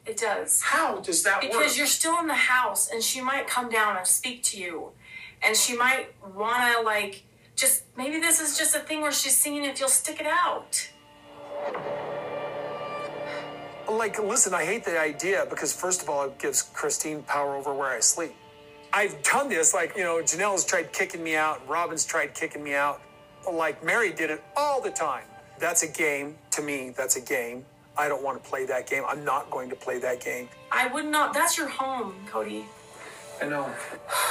It 0.08 0.16
does. 0.16 0.62
How 0.62 1.00
does 1.00 1.22
that 1.24 1.42
work? 1.42 1.52
Because 1.52 1.76
you're 1.76 1.86
still 1.86 2.18
in 2.20 2.28
the 2.28 2.34
house 2.34 2.90
and 2.90 3.02
she 3.02 3.20
might 3.20 3.46
come 3.46 3.68
down 3.68 3.98
and 3.98 4.06
speak 4.06 4.42
to 4.44 4.58
you. 4.58 4.92
And 5.42 5.54
she 5.54 5.76
might 5.76 6.08
want 6.34 6.74
to, 6.74 6.80
like, 6.80 7.24
just 7.56 7.84
maybe 7.96 8.18
this 8.18 8.40
is 8.40 8.56
just 8.56 8.74
a 8.74 8.80
thing 8.80 9.02
where 9.02 9.12
she's 9.12 9.36
seeing 9.36 9.64
if 9.64 9.78
you'll 9.78 9.90
stick 9.90 10.18
it 10.18 10.26
out. 10.26 10.88
like, 13.88 14.18
listen, 14.18 14.54
I 14.54 14.64
hate 14.64 14.84
the 14.84 14.98
idea 14.98 15.46
because, 15.48 15.74
first 15.74 16.02
of 16.02 16.08
all, 16.08 16.24
it 16.24 16.38
gives 16.38 16.62
Christine 16.62 17.22
power 17.22 17.54
over 17.54 17.74
where 17.74 17.88
I 17.88 18.00
sleep. 18.00 18.34
I've 18.92 19.22
done 19.22 19.50
this, 19.50 19.74
like, 19.74 19.94
you 19.96 20.04
know, 20.04 20.22
Janelle's 20.22 20.64
tried 20.64 20.92
kicking 20.92 21.22
me 21.22 21.36
out, 21.36 21.66
Robyn's 21.68 22.06
tried 22.06 22.34
kicking 22.34 22.64
me 22.64 22.74
out. 22.74 23.02
Like, 23.50 23.84
Meri 23.84 24.12
did 24.12 24.30
it 24.30 24.42
all 24.56 24.80
the 24.80 24.90
time. 24.90 25.24
That's 25.58 25.82
a 25.82 25.88
game. 25.88 26.36
To 26.52 26.62
me, 26.62 26.94
that's 26.96 27.16
a 27.16 27.20
game. 27.20 27.64
I 27.98 28.08
don't 28.08 28.22
want 28.22 28.42
to 28.42 28.48
play 28.48 28.64
that 28.66 28.88
game. 28.88 29.02
I'm 29.06 29.24
not 29.24 29.50
going 29.50 29.68
to 29.70 29.76
play 29.76 29.98
that 29.98 30.24
game. 30.24 30.48
I 30.70 30.86
would 30.86 31.04
not. 31.04 31.34
That's 31.34 31.58
your 31.58 31.68
home, 31.68 32.14
Kody. 32.30 32.64
I 33.42 33.46
know. 33.48 33.68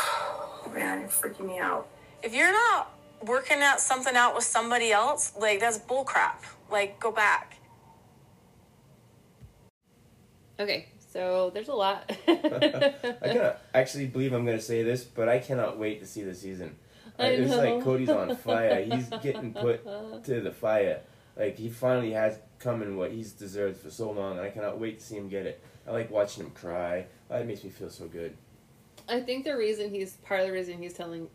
Man, 0.73 1.01
you're 1.01 1.09
freaking 1.09 1.47
me 1.47 1.59
out. 1.59 1.87
If 2.23 2.33
you're 2.33 2.51
not 2.51 2.97
working 3.25 3.61
out 3.61 3.81
something 3.81 4.15
out 4.15 4.33
with 4.35 4.45
somebody 4.45 4.91
else, 4.91 5.33
like, 5.37 5.59
that's 5.59 5.79
bullcrap. 5.79 6.37
Like, 6.71 6.99
go 6.99 7.11
back. 7.11 7.57
Okay, 10.59 10.87
so 11.11 11.51
there's 11.53 11.67
a 11.67 11.73
lot. 11.73 12.11
I 12.27 12.93
cannot 13.21 13.61
actually 13.73 14.07
believe 14.07 14.33
I'm 14.33 14.45
gonna 14.45 14.59
say 14.59 14.81
this, 14.81 15.03
but 15.03 15.29
I 15.29 15.39
cannot 15.39 15.77
wait 15.77 15.99
to 15.99 16.05
see 16.07 16.23
the 16.23 16.33
season. 16.33 16.75
I 17.19 17.27
it's 17.27 17.51
know. 17.51 17.57
like 17.57 17.83
Kody's 17.83 18.09
on 18.09 18.35
fire. 18.35 18.83
He's 18.83 19.07
getting 19.21 19.53
put 19.53 19.83
to 20.25 20.41
the 20.41 20.51
fire. 20.51 21.01
Like 21.35 21.57
he 21.57 21.69
finally 21.69 22.11
has 22.11 22.39
come 22.59 22.81
in 22.81 22.97
what 22.97 23.11
he's 23.11 23.31
deserved 23.31 23.79
for 23.79 23.89
so 23.89 24.11
long, 24.11 24.37
and 24.37 24.41
I 24.41 24.49
cannot 24.49 24.79
wait 24.79 24.99
to 24.99 25.05
see 25.05 25.15
him 25.15 25.29
get 25.29 25.45
it. 25.45 25.61
I 25.87 25.91
like 25.91 26.11
watching 26.11 26.43
him 26.43 26.51
cry. 26.51 27.05
That 27.29 27.45
makes 27.47 27.63
me 27.63 27.69
feel 27.69 27.89
so 27.89 28.07
good. 28.07 28.35
I 29.07 29.21
think 29.21 29.45
the 29.45 29.55
reason 29.55 29.89
he's 29.89 30.13
part 30.17 30.41
of 30.41 30.47
the 30.47 30.53
reason 30.53 30.81
he's 30.81 30.93
telling 30.93 31.29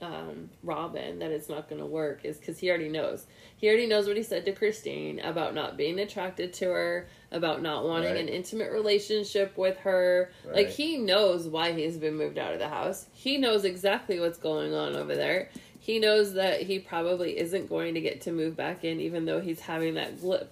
um, 0.00 0.50
Robyn 0.62 1.18
that 1.20 1.30
it's 1.30 1.48
not 1.48 1.68
going 1.68 1.80
to 1.80 1.86
work 1.86 2.24
is 2.24 2.38
because 2.38 2.58
he 2.58 2.68
already 2.68 2.88
knows. 2.88 3.26
He 3.56 3.68
already 3.68 3.86
knows 3.86 4.06
what 4.06 4.16
he 4.16 4.22
said 4.22 4.44
to 4.46 4.52
Christine 4.52 5.20
about 5.20 5.54
not 5.54 5.76
being 5.76 5.98
attracted 6.00 6.52
to 6.54 6.66
her, 6.66 7.08
about 7.32 7.62
not 7.62 7.84
wanting 7.84 8.12
Right. 8.12 8.20
an 8.20 8.28
intimate 8.28 8.70
relationship 8.72 9.56
with 9.56 9.76
her. 9.78 10.30
Like 10.52 10.68
he 10.68 10.98
knows 10.98 11.48
why 11.48 11.72
he's 11.72 11.96
been 11.96 12.16
moved 12.16 12.38
out 12.38 12.52
of 12.52 12.58
the 12.58 12.68
house. 12.68 13.06
He 13.12 13.38
knows 13.38 13.64
exactly 13.64 14.20
what's 14.20 14.38
going 14.38 14.74
on 14.74 14.94
over 14.96 15.14
there. 15.14 15.50
He 15.80 15.98
knows 15.98 16.34
that 16.34 16.62
he 16.62 16.78
probably 16.78 17.36
isn't 17.38 17.68
going 17.68 17.94
to 17.94 18.00
get 18.00 18.20
to 18.22 18.30
move 18.32 18.56
back 18.56 18.84
in, 18.84 19.00
even 19.00 19.24
though 19.24 19.40
he's 19.40 19.58
having 19.58 19.94
that 19.94 20.16
gl- 20.18 20.46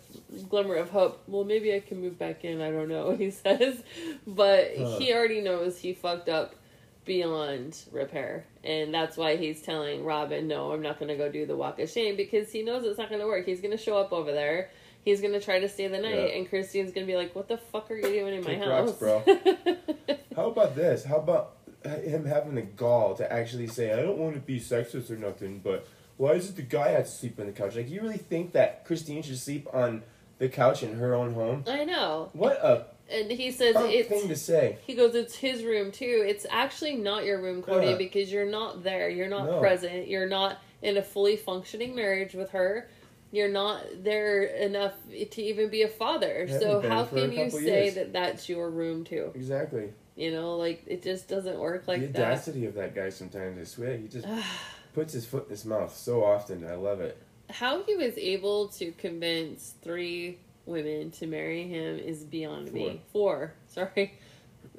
glimmer 0.49 0.75
of 0.75 0.91
hope. 0.91 1.23
Well, 1.29 1.45
maybe 1.45 1.73
I 1.73 1.79
can 1.79 2.01
move 2.01 2.19
back 2.19 2.45
in. 2.45 2.61
I 2.61 2.71
don't 2.73 2.89
know. 2.89 3.15
He 3.17 3.31
says, 3.31 3.81
but 4.27 4.73
Huh. 4.77 4.99
he 4.99 5.15
already 5.15 5.41
knows 5.41 5.79
he 5.79 5.93
fucked 5.93 6.29
up 6.29 6.57
beyond 7.05 7.77
repair. 7.93 8.45
And 8.65 8.93
that's 8.93 9.17
why 9.17 9.37
he's 9.37 9.63
telling 9.63 10.05
Robyn, 10.05 10.47
no, 10.49 10.73
I'm 10.73 10.83
not 10.83 10.99
going 10.99 11.09
to 11.09 11.17
go 11.17 11.31
do 11.31 11.47
the 11.47 11.57
walk 11.57 11.79
of 11.79 11.89
shame 11.89 12.17
because 12.17 12.51
he 12.53 12.63
knows 12.63 12.85
it's 12.85 12.99
not 12.99 13.09
going 13.09 13.21
to 13.21 13.27
work. 13.27 13.47
He's 13.47 13.61
going 13.61 13.71
to 13.77 13.83
show 13.83 13.97
up 13.99 14.13
over 14.13 14.33
there. 14.33 14.71
He's 15.05 15.21
going 15.21 15.33
to 15.33 15.41
try 15.41 15.59
to 15.61 15.69
stay 15.69 15.87
the 15.89 15.99
night. 15.99 16.15
Yeah. 16.15 16.37
And 16.37 16.49
Christine's 16.49 16.93
going 16.93 17.07
to 17.07 17.11
be 17.13 17.17
like, 17.17 17.35
what 17.35 17.49
the 17.49 17.57
fuck 17.57 17.91
are 17.91 17.97
you 17.97 18.03
doing 18.03 18.35
in 18.35 18.45
my 18.45 18.51
Kick 18.51 18.59
house? 18.63 18.69
rocks, 18.69 18.99
bro. 18.99 19.25
How 20.37 20.51
about 20.51 20.77
this? 20.77 21.05
How 21.05 21.17
about 21.17 21.57
him 21.85 22.25
having 22.27 22.55
the 22.55 22.63
gall 22.63 23.15
to 23.17 23.33
actually 23.33 23.67
say, 23.67 23.93
I 23.93 24.03
don't 24.03 24.19
want 24.19 24.35
to 24.35 24.41
be 24.41 24.61
sexist 24.61 25.11
or 25.11 25.17
nothing, 25.17 25.61
but 25.61 25.87
why 26.19 26.33
is 26.33 26.51
it 26.51 26.57
the 26.57 26.63
guy 26.63 26.89
has 26.91 27.11
to 27.11 27.19
sleep 27.19 27.41
on 27.41 27.47
the 27.47 27.53
couch? 27.53 27.77
Like, 27.77 27.89
you 27.89 28.03
really 28.03 28.19
think 28.19 28.53
that 28.53 28.85
Christine 28.85 29.23
should 29.23 29.39
sleep 29.39 29.67
on 29.73 30.03
the 30.39 30.49
couch 30.51 30.83
in 30.83 30.95
her 30.97 31.15
own 31.15 31.33
home? 31.33 31.65
I 31.67 31.85
know. 31.85 32.29
What 32.35 32.59
a 32.63 32.85
And 33.11 33.31
he 33.31 33.51
says 33.51 33.75
punk 33.75 33.93
it's. 33.93 34.09
thing 34.11 34.29
to 34.29 34.37
say. 34.37 34.77
He 34.87 34.95
goes, 34.95 35.15
it's 35.15 35.35
his 35.37 35.65
room 35.65 35.91
too. 35.91 36.25
It's 36.27 36.45
actually 36.51 36.97
not 36.97 37.25
your 37.25 37.41
room, 37.41 37.63
Kody, 37.63 37.93
Yeah. 37.93 37.97
because 37.97 38.31
you're 38.31 38.51
not 38.51 38.83
there. 38.85 39.09
You're 39.09 39.29
not 39.29 39.47
No. 39.47 39.61
present. 39.61 40.09
You're 40.09 40.29
not 40.29 40.59
in 40.83 40.99
a 40.99 41.03
fully 41.03 41.37
functioning 41.37 41.95
marriage 41.95 42.35
with 42.35 42.51
her. 42.51 42.89
You're 43.33 43.49
not 43.49 43.83
there 44.03 44.43
enough 44.43 44.95
to 45.09 45.43
even 45.43 45.69
be 45.69 45.83
a 45.83 45.89
father. 45.89 46.47
Haven't 46.47 46.61
so 46.61 46.81
how 46.81 47.05
can 47.05 47.33
you 47.33 47.49
say 47.51 47.85
years. 47.85 47.95
that 47.95 48.13
that's 48.13 48.49
your 48.49 48.71
room 48.71 49.05
too? 49.05 49.31
Exactly. 49.35 49.93
You 50.17 50.33
know, 50.33 50.57
like 50.57 50.83
it 50.87 51.03
just 51.03 51.29
doesn't 51.29 51.59
work 51.59 51.87
like 51.87 52.01
that. 52.01 52.07
the 52.09 52.13
that. 52.15 52.27
audacity 52.33 52.67
of 52.67 52.75
that 52.75 52.95
guy 52.95 53.09
sometimes, 53.11 53.59
I 53.59 53.65
swear. 53.65 53.97
He 53.97 54.09
just 54.09 54.27
puts 54.95 55.13
his 55.13 55.25
foot 55.25 55.45
in 55.45 55.51
his 55.51 55.65
mouth 55.65 55.97
so 55.97 56.25
often. 56.25 56.67
I 56.67 56.75
love 56.75 57.01
it. 57.01 57.17
How 57.49 57.83
he 57.85 57.95
was 57.97 58.17
able 58.19 58.69
to 58.69 58.93
convince 58.93 59.75
three 59.83 60.39
women 60.67 61.11
to 61.13 61.27
marry 61.27 61.67
him 61.69 61.99
is 61.99 62.25
beyond 62.25 62.73
me. 62.73 63.01
Four, 63.13 63.55
sorry, 63.69 64.15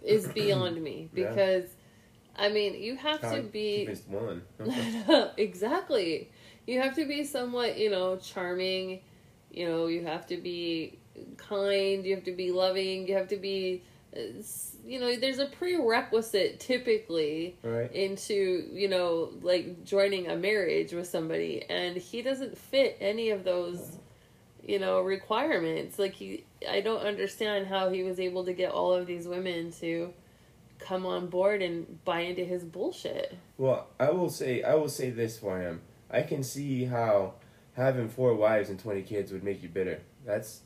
is 0.04 0.28
beyond 0.34 0.82
me 0.82 1.10
Yeah. 1.14 1.30
because. 1.30 1.66
I 2.34 2.48
mean, 2.48 2.82
you 2.82 2.96
have 2.96 3.20
to 3.20 3.42
be 3.42 3.94
one. 4.08 4.42
exactly. 5.38 6.32
You 6.66 6.82
have 6.82 6.96
to 6.96 7.06
be 7.06 7.24
somewhat, 7.24 7.78
you 7.78 7.90
know, 7.90 8.18
charming. 8.18 9.02
You 9.52 9.68
know, 9.68 9.88
you 9.88 10.06
have 10.06 10.28
to 10.28 10.38
be 10.38 11.00
kind. 11.38 12.06
You 12.06 12.16
have 12.16 12.24
to 12.26 12.32
be 12.32 12.52
loving. 12.52 13.08
You 13.08 13.16
have 13.16 13.28
to 13.30 13.38
be, 13.38 13.84
uh, 14.16 14.42
you 14.86 15.00
know, 15.00 15.16
there's 15.16 15.40
a 15.40 15.48
prerequisite 15.48 16.60
typically 16.60 17.58
right? 17.64 17.92
into, 17.92 18.68
you 18.72 18.88
know, 18.88 19.32
like 19.42 19.84
joining 19.84 20.28
a 20.28 20.36
marriage 20.36 20.94
with 20.94 21.08
somebody, 21.08 21.64
and 21.70 21.98
he 21.98 22.22
doesn't 22.22 22.58
fit 22.58 22.98
any 23.00 23.32
of 23.32 23.44
those, 23.44 23.98
you 24.66 24.80
know, 24.80 25.02
requirements. 25.02 26.00
Like 26.00 26.14
he, 26.14 26.46
I 26.70 26.82
don't 26.82 27.02
understand 27.02 27.68
how 27.68 27.90
he 27.90 28.04
was 28.04 28.20
able 28.20 28.46
to 28.46 28.54
get 28.54 28.72
all 28.72 28.94
of 28.94 29.08
these 29.08 29.28
women 29.28 29.72
to 29.74 30.14
come 30.80 31.06
on 31.06 31.28
board 31.28 31.62
and 31.62 32.04
buy 32.06 32.22
into 32.22 32.44
his 32.44 32.64
bullshit. 32.64 33.38
Well, 33.58 33.88
I 34.00 34.12
will 34.12 34.30
say 34.30 34.64
I 34.64 34.76
will 34.76 34.90
say 34.90 35.10
this 35.10 35.38
for 35.38 35.60
him. 35.60 35.82
I 36.12 36.22
can 36.24 36.44
see 36.44 36.86
how 36.86 37.34
having 37.74 38.10
four 38.10 38.34
wives 38.36 38.70
and 38.70 38.80
twenty 38.80 39.02
kids 39.02 39.32
would 39.32 39.44
make 39.44 39.64
you 39.64 39.70
bitter. 39.70 40.02
That's 40.26 40.62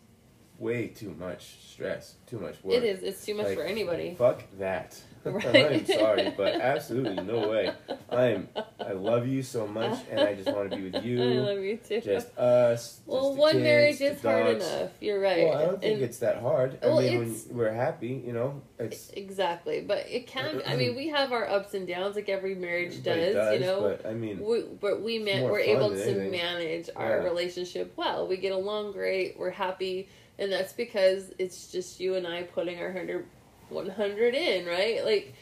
way 0.57 0.87
too 0.87 1.15
much 1.19 1.57
stress, 1.61 2.15
too 2.25 2.39
much 2.39 2.55
work. 2.63 2.75
It 2.75 2.83
is. 2.83 3.03
It's 3.03 3.25
too 3.25 3.35
much 3.35 3.47
Like, 3.47 3.57
for 3.57 3.63
anybody. 3.63 4.15
Fuck 4.17 4.43
that. 4.57 4.99
I'm 5.45 5.85
sorry, 5.85 6.33
but 6.37 6.55
absolutely 6.55 7.23
no 7.23 7.49
way. 7.49 7.71
I'm. 8.09 8.47
I 8.79 8.91
love 8.91 9.27
you 9.27 9.41
so 9.41 9.65
much, 9.67 9.97
and 10.11 10.19
I 10.19 10.35
just 10.35 10.51
want 10.55 10.69
to 10.71 10.77
be 10.77 10.89
with 10.89 11.03
you. 11.05 11.21
I 11.21 11.25
love 11.39 11.59
you 11.59 11.77
too. 11.77 12.01
Just 12.01 12.37
us. 12.37 13.01
well, 13.05 13.29
just 13.29 13.39
one 13.39 13.51
kids, 13.53 13.63
marriage 13.63 14.01
is 14.01 14.21
hard 14.21 14.47
enough. 14.57 14.91
You're 15.01 15.19
right. 15.19 15.47
Well, 15.47 15.57
I 15.57 15.61
don't 15.65 15.81
think 15.81 15.93
And- 15.95 16.03
it's 16.03 16.19
that 16.19 16.39
hard. 16.41 16.77
I 16.83 16.87
Well, 16.87 17.01
mean, 17.01 17.19
when 17.19 17.57
we're 17.57 17.73
happy, 17.73 18.23
you 18.25 18.33
know, 18.33 18.61
it's 18.77 19.09
exactly, 19.11 19.81
but 19.81 20.05
it 20.09 20.27
can. 20.27 20.61
I 20.67 20.75
mean, 20.75 20.95
we 20.95 21.07
have 21.09 21.31
our 21.31 21.49
ups 21.49 21.73
and 21.73 21.87
downs, 21.87 22.15
like 22.15 22.29
every 22.29 22.55
marriage 22.55 23.01
does. 23.03 23.17
everybody 23.35 23.57
you 23.57 23.61
know, 23.65 23.81
But 23.81 24.05
I 24.05 24.13
mean, 24.13 24.39
we, 24.39 24.61
but 24.79 25.01
we 25.01 25.19
man, 25.19 25.43
we're 25.43 25.59
able 25.59 25.89
to 25.89 26.03
anything. 26.03 26.31
manage 26.31 26.89
our 26.95 27.17
Yeah. 27.17 27.23
relationship 27.23 27.93
well. 27.95 28.27
We 28.27 28.37
get 28.37 28.51
along 28.51 28.91
great. 28.91 29.37
We're 29.39 29.49
happy, 29.49 30.07
and 30.37 30.51
that's 30.51 30.73
because 30.73 31.31
it's 31.39 31.71
just 31.71 31.99
you 31.99 32.15
and 32.15 32.27
I 32.27 32.43
putting 32.43 32.79
our 32.79 32.89
100, 32.91 33.25
100 33.69 34.33
in, 34.35 34.65
right? 34.65 35.03
Like 35.03 35.33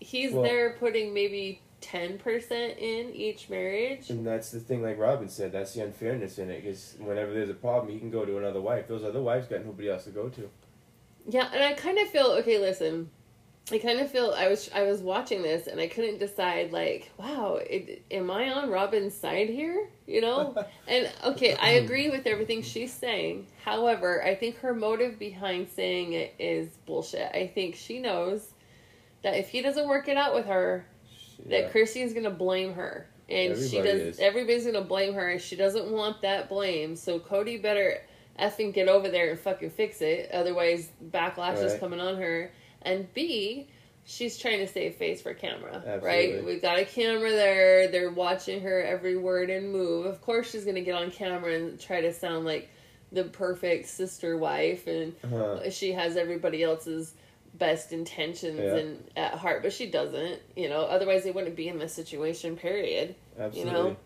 he's 0.00 0.32
Well- 0.32 0.42
there 0.42 0.76
putting 0.78 1.12
maybe 1.14 1.60
ten 1.80 2.18
percent 2.18 2.78
in 2.78 3.14
each 3.14 3.48
marriage. 3.48 4.10
And 4.10 4.26
that's 4.26 4.50
the 4.50 4.60
thing, 4.60 4.82
like 4.82 4.98
Robyn 4.98 5.28
said, 5.30 5.52
that's 5.52 5.72
the 5.74 5.82
unfairness 5.82 6.38
in 6.38 6.50
it. 6.50 6.62
Because 6.62 6.96
whenever 6.98 7.32
there's 7.32 7.48
a 7.50 7.54
problem, 7.54 7.92
he 7.92 7.98
can 7.98 8.10
go 8.10 8.24
to 8.24 8.36
another 8.38 8.60
wife. 8.60 8.86
Those 8.86 9.02
other 9.04 9.22
wives 9.22 9.46
got 9.48 9.64
nobody 9.64 9.88
else 9.88 10.04
to 10.04 10.10
go 10.10 10.28
to. 10.28 10.50
Yeah, 11.28 11.48
and 11.52 11.62
I 11.62 11.72
kind 11.74 11.98
of 11.98 12.08
feel 12.08 12.26
okay. 12.40 12.58
Listen, 12.58 13.10
I 13.72 13.78
kind 13.78 14.00
of 14.00 14.10
feel 14.10 14.34
I 14.36 14.48
was 14.48 14.68
I 14.74 14.82
was 14.82 15.00
watching 15.00 15.42
this 15.42 15.68
and 15.68 15.80
I 15.80 15.86
couldn't 15.86 16.18
decide 16.18 16.72
like, 16.72 17.10
wow, 17.16 17.60
it, 17.62 18.02
am 18.10 18.30
I 18.30 18.50
on 18.50 18.68
Robyn's 18.68 19.14
side 19.14 19.48
here? 19.48 19.88
You 20.06 20.20
know, 20.22 20.56
and 20.88 21.08
okay, 21.24 21.54
I 21.54 21.70
agree 21.72 22.10
with 22.10 22.26
everything 22.26 22.62
she's 22.62 22.92
saying. 22.92 23.46
However, 23.64 24.24
I 24.24 24.34
think 24.34 24.56
her 24.58 24.74
motive 24.74 25.18
behind 25.18 25.68
saying 25.68 26.14
it 26.14 26.34
is 26.38 26.68
bullshit. 26.86 27.30
I 27.32 27.46
think 27.46 27.76
she 27.76 28.00
knows 28.00 28.48
that 29.22 29.34
if 29.36 29.48
he 29.48 29.62
doesn't 29.62 29.86
work 29.86 30.08
it 30.08 30.16
out 30.16 30.34
with 30.34 30.46
her, 30.46 30.84
Yeah. 31.46 31.62
that 31.62 31.70
Christine's 31.70 32.12
gonna 32.12 32.30
blame 32.30 32.74
her. 32.74 33.06
And 33.28 33.56
she 33.56 33.80
does 33.80 34.00
is. 34.00 34.18
everybody's 34.18 34.66
gonna 34.66 34.80
blame 34.80 35.14
her 35.14 35.28
and 35.28 35.40
she 35.40 35.54
doesn't 35.54 35.88
want 35.88 36.22
that 36.22 36.48
blame. 36.48 36.96
So 36.96 37.20
Kody 37.20 37.62
better 37.62 37.98
effing 38.40 38.74
get 38.74 38.88
over 38.88 39.08
there 39.08 39.30
and 39.30 39.38
fucking 39.38 39.70
fix 39.70 40.00
it. 40.00 40.30
Otherwise 40.32 40.88
backlash 41.10 41.62
is 41.62 41.78
coming 41.78 42.00
on 42.00 42.16
her. 42.16 42.50
And 42.82 43.12
B, 43.14 43.68
she's 44.04 44.38
trying 44.38 44.58
to 44.58 44.66
save 44.66 44.94
face 44.96 45.22
for 45.22 45.34
camera. 45.34 45.74
Absolutely. 45.76 46.06
Right? 46.08 46.44
We've 46.44 46.62
got 46.62 46.78
a 46.78 46.84
camera 46.84 47.30
there, 47.30 47.88
they're 47.88 48.10
watching 48.10 48.60
her 48.62 48.82
every 48.82 49.16
word 49.16 49.50
and 49.50 49.70
move. 49.72 50.06
Of 50.06 50.20
course 50.22 50.50
she's 50.50 50.64
gonna 50.64 50.80
get 50.80 50.94
on 50.94 51.10
camera 51.10 51.54
and 51.54 51.78
try 51.80 52.00
to 52.00 52.12
sound 52.12 52.44
like 52.44 52.68
the 53.12 53.24
perfect 53.24 53.88
sister 53.88 54.36
wife 54.36 54.86
and 54.86 55.14
Uh-huh. 55.24 55.68
she 55.70 55.92
has 55.92 56.16
everybody 56.16 56.62
else's 56.62 57.12
best 57.54 57.92
intentions 57.92 58.60
Yeah. 58.60 58.76
and 58.76 59.10
at 59.16 59.34
heart, 59.34 59.62
but 59.62 59.72
she 59.72 59.86
doesn't. 59.90 60.40
You 60.56 60.68
know, 60.68 60.82
otherwise 60.82 61.24
they 61.24 61.32
wouldn't 61.32 61.56
be 61.56 61.66
in 61.68 61.78
this 61.78 61.92
situation. 61.92 62.56
Period. 62.56 63.16
Absolutely. 63.38 63.70
You 63.72 63.76
know, 63.76 63.96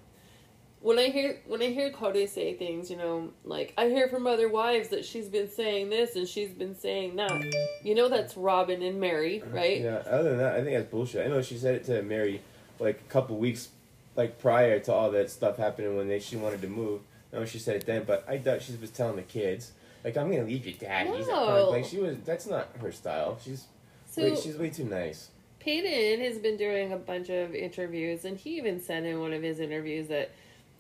when 0.85 0.99
I 0.99 1.05
hear 1.09 1.41
when 1.47 1.63
I 1.63 1.69
hear 1.69 1.91
Kody 1.91 2.29
say 2.29 2.53
things, 2.53 2.91
you 2.91 2.99
know, 2.99 3.31
like 3.43 3.73
I 3.79 3.89
hear 3.89 4.07
from 4.07 4.27
other 4.27 4.51
wives 4.51 4.91
that 4.91 5.03
she's 5.03 5.31
been 5.31 5.49
saying 5.49 5.89
this 5.89 6.15
and 6.15 6.29
she's 6.29 6.51
been 6.51 6.75
saying 6.75 7.17
that. 7.17 7.43
You 7.83 7.95
know, 7.95 8.11
that's 8.11 8.37
Robyn 8.37 8.83
and 8.83 9.01
Meri, 9.01 9.43
right? 9.51 9.81
Yeah. 9.81 10.03
Other 10.07 10.29
than 10.29 10.39
that, 10.39 10.57
I 10.57 10.63
think 10.63 10.77
that's 10.77 10.91
bullshit. 10.91 11.25
I 11.25 11.31
know 11.31 11.41
she 11.41 11.57
said 11.57 11.75
it 11.75 11.85
to 11.85 12.03
Meri 12.03 12.43
like 12.79 13.01
a 13.01 13.11
couple 13.11 13.39
weeks 13.39 13.71
like 14.15 14.39
prior 14.39 14.79
to 14.81 14.93
all 14.93 15.11
that 15.13 15.31
stuff 15.31 15.57
happening 15.57 15.97
when 15.97 16.07
they 16.07 16.21
she 16.21 16.37
wanted 16.37 16.61
to 16.61 16.69
move. 16.69 17.01
I 17.33 17.39
know 17.39 17.47
she 17.47 17.59
said 17.59 17.77
it 17.77 17.87
then, 17.87 18.05
but 18.07 18.23
I 18.29 18.37
doubt 18.37 18.61
she 18.61 18.77
was 18.77 18.91
telling 18.91 19.17
the 19.17 19.23
kids 19.23 19.73
like 20.05 20.19
I'm 20.19 20.31
gonna 20.31 20.45
leave 20.45 20.67
your 20.67 20.77
dad. 20.79 21.07
He's 21.07 21.27
a 21.29 21.31
No. 21.31 21.47
punk. 21.47 21.71
Like 21.71 21.85
she 21.87 21.97
was. 21.97 22.19
That's 22.27 22.47
not 22.47 22.69
her 22.83 22.93
style. 22.93 23.39
She's 23.43 23.65
So 24.07 24.23
way, 24.23 24.37
she's 24.37 24.59
way 24.59 24.69
too 24.69 24.85
nice. 24.85 25.31
Paedon 25.65 26.19
has 26.21 26.37
been 26.39 26.59
doing 26.59 26.93
a 26.93 26.99
bunch 26.99 27.31
of 27.31 27.55
interviews, 27.55 28.27
and 28.27 28.37
he 28.37 28.59
even 28.59 28.83
said 28.83 29.05
in 29.05 29.19
one 29.21 29.33
of 29.33 29.43
his 29.43 29.61
interviews 29.61 30.09
that 30.09 30.31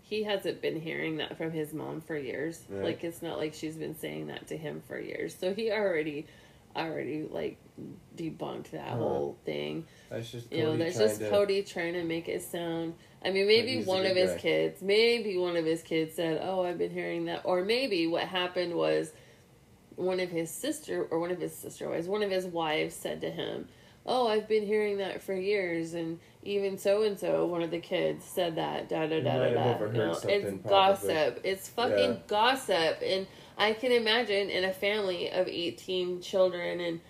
he 0.06 0.22
hasn't 0.22 0.60
been 0.60 0.78
hearing 0.80 1.16
that 1.16 1.36
from 1.38 1.50
his 1.50 1.72
mom 1.72 2.00
for 2.02 2.16
years. 2.16 2.62
Right. 2.68 2.84
Like 2.84 3.04
it's 3.04 3.22
not 3.22 3.38
like 3.38 3.54
she's 3.54 3.76
been 3.76 3.96
saying 3.96 4.26
that 4.28 4.46
to 4.48 4.56
him 4.56 4.82
for 4.86 4.98
years. 5.00 5.34
So 5.34 5.54
he 5.54 5.72
already, 5.72 6.26
already 6.76 7.22
like 7.22 7.56
debunked 8.16 8.70
that 8.72 8.88
Huh. 8.90 8.96
whole 8.96 9.38
thing. 9.46 9.86
That's 10.10 10.30
just 10.30 10.52
You 10.52 10.64
know, 10.64 10.76
that's 10.76 10.98
just 10.98 11.20
to- 11.20 11.30
Kody 11.30 11.66
trying 11.66 11.94
to 11.94 12.04
make 12.04 12.28
it 12.28 12.42
sound. 12.42 12.94
I 13.24 13.30
mean, 13.30 13.46
maybe 13.46 13.82
one 13.84 14.04
of 14.04 14.14
his 14.14 14.32
guy. 14.32 14.38
kids, 14.38 14.82
maybe 14.82 15.38
one 15.38 15.56
of 15.56 15.64
his 15.64 15.82
kids 15.82 16.14
said, 16.14 16.38
"Oh, 16.42 16.62
I've 16.62 16.76
been 16.78 16.90
hearing 16.92 17.24
that," 17.24 17.40
or 17.44 17.64
maybe 17.64 18.06
what 18.06 18.24
happened 18.24 18.74
was 18.74 19.12
one 19.96 20.20
of 20.20 20.28
his 20.30 20.50
sister 20.50 21.04
or 21.10 21.18
one 21.18 21.30
of 21.30 21.40
his 21.40 21.54
sister 21.56 21.88
wives, 21.88 22.06
one 22.08 22.22
of 22.22 22.30
his 22.30 22.44
wives 22.44 22.94
said 22.94 23.22
to 23.22 23.30
him, 23.30 23.68
"Oh, 24.04 24.26
I've 24.28 24.46
been 24.48 24.66
hearing 24.66 24.98
that 24.98 25.22
for 25.22 25.32
years," 25.34 25.94
and 25.94 26.20
even 26.44 26.78
so 26.78 27.02
and 27.02 27.18
so, 27.18 27.44
one 27.46 27.62
of 27.62 27.70
the 27.70 27.80
kids 27.80 28.24
said 28.24 28.56
that. 28.56 28.88
Da 28.88 29.06
da 29.06 29.20
da 29.20 29.38
da 29.38 29.54
da. 29.54 29.74
overheard 29.74 29.96
You 29.96 30.02
know, 30.02 30.12
something, 30.12 30.30
it's 30.30 30.62
probably. 30.66 30.68
gossip. 30.70 31.40
It's 31.44 31.68
fucking 31.68 32.10
Yeah. 32.12 32.18
gossip, 32.28 32.98
and 33.04 33.26
I 33.58 33.72
can 33.72 33.92
imagine 33.92 34.50
in 34.50 34.64
a 34.64 34.72
family 34.72 35.30
of 35.30 35.48
eighteen 35.48 36.20
children 36.20 36.80
and. 36.80 37.00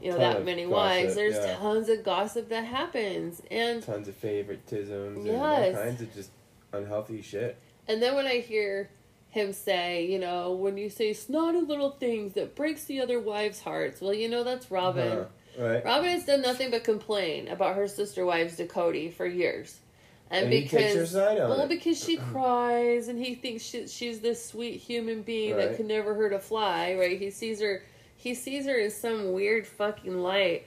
You 0.00 0.12
know 0.12 0.18
Ton 0.18 0.32
that 0.34 0.44
many 0.44 0.62
gossip, 0.62 0.76
wives. 0.76 1.14
There's 1.16 1.34
yeah. 1.34 1.56
tons 1.56 1.88
of 1.88 2.04
gossip 2.04 2.48
that 2.50 2.64
happens, 2.64 3.42
and 3.50 3.82
tons 3.82 4.06
of 4.06 4.14
favoritisms 4.20 5.16
and 5.28 5.30
all 5.30 5.72
kinds 5.72 6.00
of 6.00 6.14
just 6.14 6.30
unhealthy 6.72 7.20
shit. 7.20 7.58
And 7.88 8.00
then 8.00 8.14
when 8.14 8.24
I 8.24 8.38
hear 8.38 8.90
him 9.30 9.52
say, 9.52 10.06
you 10.06 10.20
know, 10.20 10.52
when 10.52 10.76
you 10.76 10.88
say 10.88 11.12
snotty 11.12 11.62
little 11.62 11.90
things 11.90 12.34
that 12.34 12.54
breaks 12.54 12.84
the 12.84 13.00
other 13.00 13.18
wives' 13.18 13.62
hearts, 13.62 14.00
well, 14.00 14.14
you 14.14 14.28
know 14.28 14.44
that's 14.44 14.70
Robyn. 14.70 15.10
Huh. 15.10 15.24
Right. 15.58 15.84
Robyn 15.84 16.10
has 16.10 16.24
done 16.24 16.42
nothing 16.42 16.70
but 16.70 16.84
complain 16.84 17.48
about 17.48 17.74
her 17.76 17.88
sister 17.88 18.24
wives 18.24 18.56
to 18.56 18.66
Kody 18.66 19.12
for 19.12 19.26
years. 19.26 19.78
And, 20.30 20.42
And 20.42 20.50
because 20.50 20.70
takes 20.82 20.94
her 20.94 21.06
side 21.06 21.40
on 21.40 21.48
well, 21.50 21.60
it. 21.62 21.68
because 21.68 22.02
she 22.02 22.18
cries 22.18 23.08
and 23.08 23.18
he 23.18 23.34
thinks 23.34 23.64
she, 23.64 23.86
she's 23.88 24.20
this 24.20 24.44
sweet 24.44 24.76
human 24.78 25.22
being 25.22 25.56
that 25.56 25.68
Right. 25.68 25.76
could 25.76 25.86
never 25.86 26.14
hurt 26.14 26.32
a 26.34 26.38
fly, 26.38 26.94
right? 26.98 27.18
He 27.18 27.30
sees 27.30 27.60
her 27.60 27.82
he 28.16 28.34
sees 28.34 28.66
her 28.66 28.76
in 28.76 28.90
some 28.90 29.32
weird 29.32 29.66
fucking 29.66 30.18
light 30.22 30.66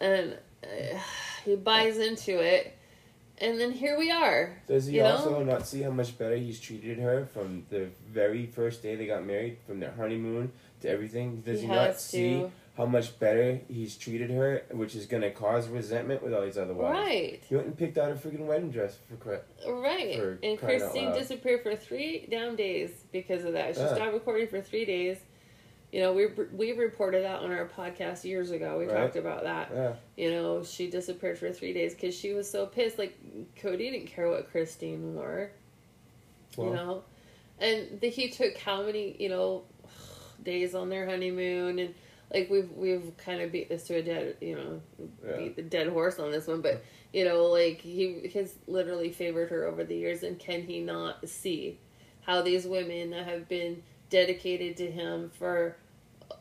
and 0.00 0.36
uh, 0.64 0.98
he 1.44 1.54
buys 1.56 1.98
into 1.98 2.40
it. 2.40 2.76
And 3.38 3.58
then 3.60 3.70
here 3.72 3.98
we 3.98 4.10
are. 4.10 4.60
Does 4.66 4.86
he 4.86 4.96
you 4.96 5.02
know? 5.02 5.12
also 5.16 5.42
not 5.44 5.66
see 5.66 5.80
how 5.82 5.90
much 5.90 6.18
better 6.18 6.36
he's 6.36 6.60
treated 6.60 6.98
her 6.98 7.26
from 7.32 7.64
the 7.70 7.88
very 8.12 8.46
first 8.46 8.82
day 8.82 8.96
they 8.96 9.06
got 9.06 9.24
married, 9.24 9.56
from 9.66 9.80
their 9.80 9.92
honeymoon 9.92 10.52
to 10.82 10.90
everything? 10.90 11.40
Does 11.42 11.60
He 11.60 11.66
he, 11.66 11.72
not 11.72 11.86
has 11.86 12.04
see 12.04 12.30
to. 12.40 12.52
How 12.80 12.86
much 12.86 13.18
better 13.18 13.60
he's 13.68 13.94
treated 13.98 14.30
her, 14.30 14.62
which 14.70 14.94
is 14.94 15.04
going 15.04 15.20
to 15.20 15.30
cause 15.30 15.68
resentment 15.68 16.22
with 16.22 16.32
all 16.32 16.40
these 16.40 16.56
other 16.56 16.72
wives? 16.72 16.98
Right. 16.98 17.42
He 17.46 17.54
went 17.54 17.66
and 17.66 17.76
picked 17.76 17.98
out 17.98 18.10
a 18.10 18.14
freaking 18.14 18.46
wedding 18.46 18.70
dress 18.70 18.96
for 19.06 19.16
crap. 19.16 19.42
Right. 19.68 20.16
for 20.16 20.38
And 20.42 20.58
Christine 20.58 21.12
disappeared 21.12 21.62
for 21.62 21.76
three 21.76 22.26
damn 22.30 22.56
days 22.56 22.90
because 23.12 23.44
of 23.44 23.52
that. 23.52 23.74
She 23.74 23.82
Yeah. 23.82 23.94
stopped 23.96 24.14
recording 24.14 24.48
for 24.48 24.62
three 24.62 24.86
days. 24.86 25.18
You 25.92 26.00
know, 26.00 26.14
we 26.14 26.28
we 26.54 26.72
reported 26.72 27.22
that 27.22 27.40
on 27.40 27.52
our 27.52 27.68
podcast 27.68 28.24
years 28.24 28.50
ago. 28.50 28.78
We 28.78 28.86
Right. 28.86 28.94
talked 28.96 29.16
about 29.16 29.42
that. 29.42 29.70
Yeah. 29.74 29.96
You 30.16 30.30
know, 30.30 30.62
she 30.64 30.88
disappeared 30.88 31.36
for 31.36 31.52
three 31.52 31.74
days 31.74 31.92
because 31.92 32.14
she 32.14 32.32
was 32.32 32.48
so 32.48 32.64
pissed. 32.64 32.96
Like 32.98 33.14
Kody 33.56 33.92
didn't 33.92 34.06
care 34.06 34.30
what 34.30 34.50
Christine 34.50 35.14
wore. 35.14 35.50
Well, 36.56 36.68
you 36.68 36.74
know, 36.74 37.04
and 37.58 38.00
the, 38.00 38.08
he 38.08 38.30
took 38.30 38.56
how 38.56 38.84
many 38.84 39.16
you 39.18 39.28
know 39.28 39.64
days 40.42 40.74
on 40.74 40.88
their 40.88 41.04
honeymoon 41.04 41.78
and. 41.78 41.94
Like 42.32 42.48
we've 42.50 42.70
we've 42.72 43.12
kind 43.16 43.40
of 43.42 43.50
beat 43.50 43.68
this 43.68 43.84
to 43.88 43.96
a 43.96 44.02
dead 44.02 44.36
you 44.40 44.54
know 44.56 44.80
Yeah. 45.26 45.36
beat 45.38 45.56
the 45.56 45.62
dead 45.62 45.88
horse 45.88 46.18
on 46.18 46.30
this 46.30 46.46
one, 46.46 46.60
but 46.60 46.84
you 47.12 47.24
know 47.24 47.46
like 47.46 47.80
he 47.80 48.30
has 48.34 48.54
literally 48.66 49.10
favored 49.10 49.50
her 49.50 49.64
over 49.66 49.82
the 49.84 49.96
years, 49.96 50.22
and 50.22 50.38
can 50.38 50.62
he 50.62 50.80
not 50.80 51.28
see 51.28 51.78
how 52.22 52.42
these 52.42 52.66
women 52.66 53.10
that 53.10 53.26
have 53.26 53.48
been 53.48 53.82
dedicated 54.10 54.76
to 54.76 54.90
him 54.90 55.30
for 55.38 55.76
uh, 56.30 56.34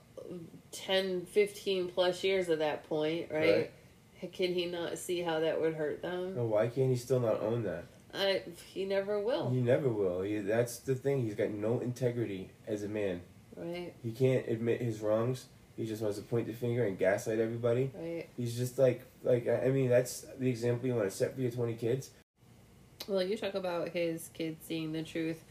10, 0.71 1.25
15 1.25 1.87
plus 1.89 2.23
years 2.23 2.49
at 2.49 2.59
that 2.59 2.87
point, 2.87 3.29
right? 3.31 3.71
Can 4.33 4.53
he 4.53 4.65
not 4.65 4.97
see 4.97 5.21
how 5.21 5.39
that 5.39 5.61
would 5.61 5.75
hurt 5.75 6.01
them? 6.01 6.35
No, 6.35 6.43
why 6.45 6.67
can't 6.67 6.89
he 6.89 6.97
still 6.97 7.21
not 7.21 7.39
own 7.41 7.63
that? 7.63 7.85
I, 8.13 8.41
he 8.73 8.85
never 8.85 9.19
will, 9.19 9.49
He 9.49 9.61
never 9.61 9.87
will. 9.87 10.21
He, 10.21 10.39
that's 10.39 10.79
the 10.79 10.95
thing. 10.95 11.23
He's 11.23 11.35
got 11.35 11.51
no 11.51 11.79
integrity 11.79 12.49
as 12.67 12.83
a 12.83 12.89
man. 12.89 13.21
right? 13.55 13.93
He 14.03 14.11
can't 14.11 14.47
admit 14.47 14.81
his 14.81 14.99
wrongs. 14.99 15.45
He 15.79 15.85
just 15.85 16.01
wants 16.01 16.17
to 16.17 16.23
point 16.23 16.45
the 16.45 16.51
finger 16.51 16.85
and 16.85 16.99
gaslight 16.99 17.39
everybody. 17.39 17.89
Right. 17.95 18.27
He's 18.35 18.57
just 18.57 18.77
like, 18.77 19.01
like 19.23 19.47
I 19.47 19.69
mean, 19.69 19.87
that's 19.87 20.25
the 20.37 20.49
example 20.49 20.89
you 20.89 20.93
want 20.93 21.09
to 21.09 21.15
set 21.15 21.33
for 21.33 21.39
your 21.39 21.51
twenty 21.51 21.75
kids. 21.75 22.09
Well, 23.07 23.23
you 23.23 23.37
talk 23.37 23.53
about 23.53 23.87
his 23.87 24.29
kids 24.33 24.61
seeing 24.67 24.91
the 24.91 25.03
truth. 25.03 25.41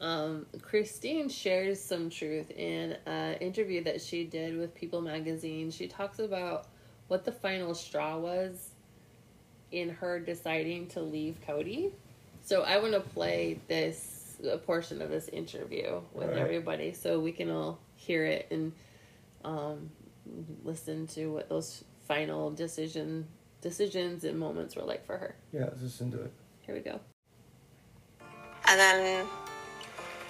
Um, 0.00 0.46
Christine 0.60 1.28
shares 1.28 1.80
some 1.80 2.10
truth 2.10 2.50
in 2.50 2.96
an 3.06 3.34
interview 3.34 3.84
that 3.84 4.00
she 4.00 4.24
did 4.24 4.58
with 4.58 4.74
People 4.74 5.02
Magazine. 5.02 5.70
She 5.70 5.86
talks 5.86 6.18
about 6.18 6.66
what 7.06 7.24
the 7.24 7.30
final 7.30 7.72
straw 7.72 8.18
was 8.18 8.70
in 9.70 9.90
her 9.90 10.18
deciding 10.18 10.88
to 10.88 11.00
leave 11.00 11.36
Kody. 11.46 11.92
So 12.42 12.62
I 12.62 12.78
want 12.78 12.94
to 12.94 13.00
play 13.00 13.60
this 13.68 14.36
a 14.50 14.58
portion 14.58 15.00
of 15.00 15.10
this 15.10 15.28
interview 15.28 16.00
with 16.12 16.30
Alright. 16.30 16.42
everybody 16.42 16.92
so 16.92 17.20
we 17.20 17.30
can 17.30 17.50
all 17.50 17.78
hear 17.94 18.24
it 18.24 18.48
and 18.50 18.72
um, 19.44 19.90
listen 20.64 21.06
to 21.08 21.32
what 21.32 21.48
those 21.48 21.84
final 22.06 22.50
decision 22.50 23.26
decisions 23.60 24.24
and 24.24 24.38
moments 24.38 24.74
were 24.76 24.82
like 24.82 25.04
for 25.04 25.18
her. 25.18 25.36
Yeah, 25.52 25.64
let's 25.64 25.82
listen 25.82 26.10
to 26.12 26.22
it. 26.22 26.32
Here 26.62 26.74
we 26.74 26.80
go. 26.80 26.98
And 28.68 28.78
then 28.78 29.26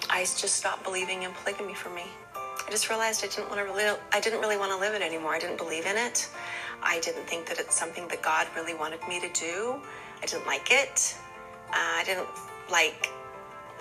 I 0.09 0.23
just 0.23 0.57
stopped 0.57 0.85
believing 0.85 1.23
in 1.23 1.33
polygamy 1.33 1.75
for 1.75 1.91
me. 1.91 2.05
I 2.35 2.71
just 2.71 2.89
realized 2.89 3.25
I 3.25 3.29
didn't 3.29 3.49
want 3.49 3.61
to 3.61 3.65
really, 3.65 3.99
I 4.13 4.21
didn't 4.21 4.41
really 4.41 4.57
want 4.57 4.73
to 4.73 4.79
live 4.79 4.95
it 4.95 5.03
anymore. 5.03 5.35
I 5.35 5.39
didn't 5.39 5.59
believe 5.59 5.87
in 5.87 5.97
it. 5.97 6.29
I 6.83 7.01
didn't 7.01 7.27
think 7.27 7.47
that 7.47 7.59
it's 7.59 7.79
something 7.79 8.09
that 8.09 8.23
God 8.23 8.47
really 8.57 8.75
wanted 8.75 9.01
me 9.09 9.21
to 9.21 9.29
do. 9.33 9.81
I 10.23 10.27
didn't 10.27 10.47
like 10.47 10.69
it. 10.71 11.17
Uh, 11.69 11.73
I 11.75 12.03
didn't 12.05 12.29
like 12.71 13.09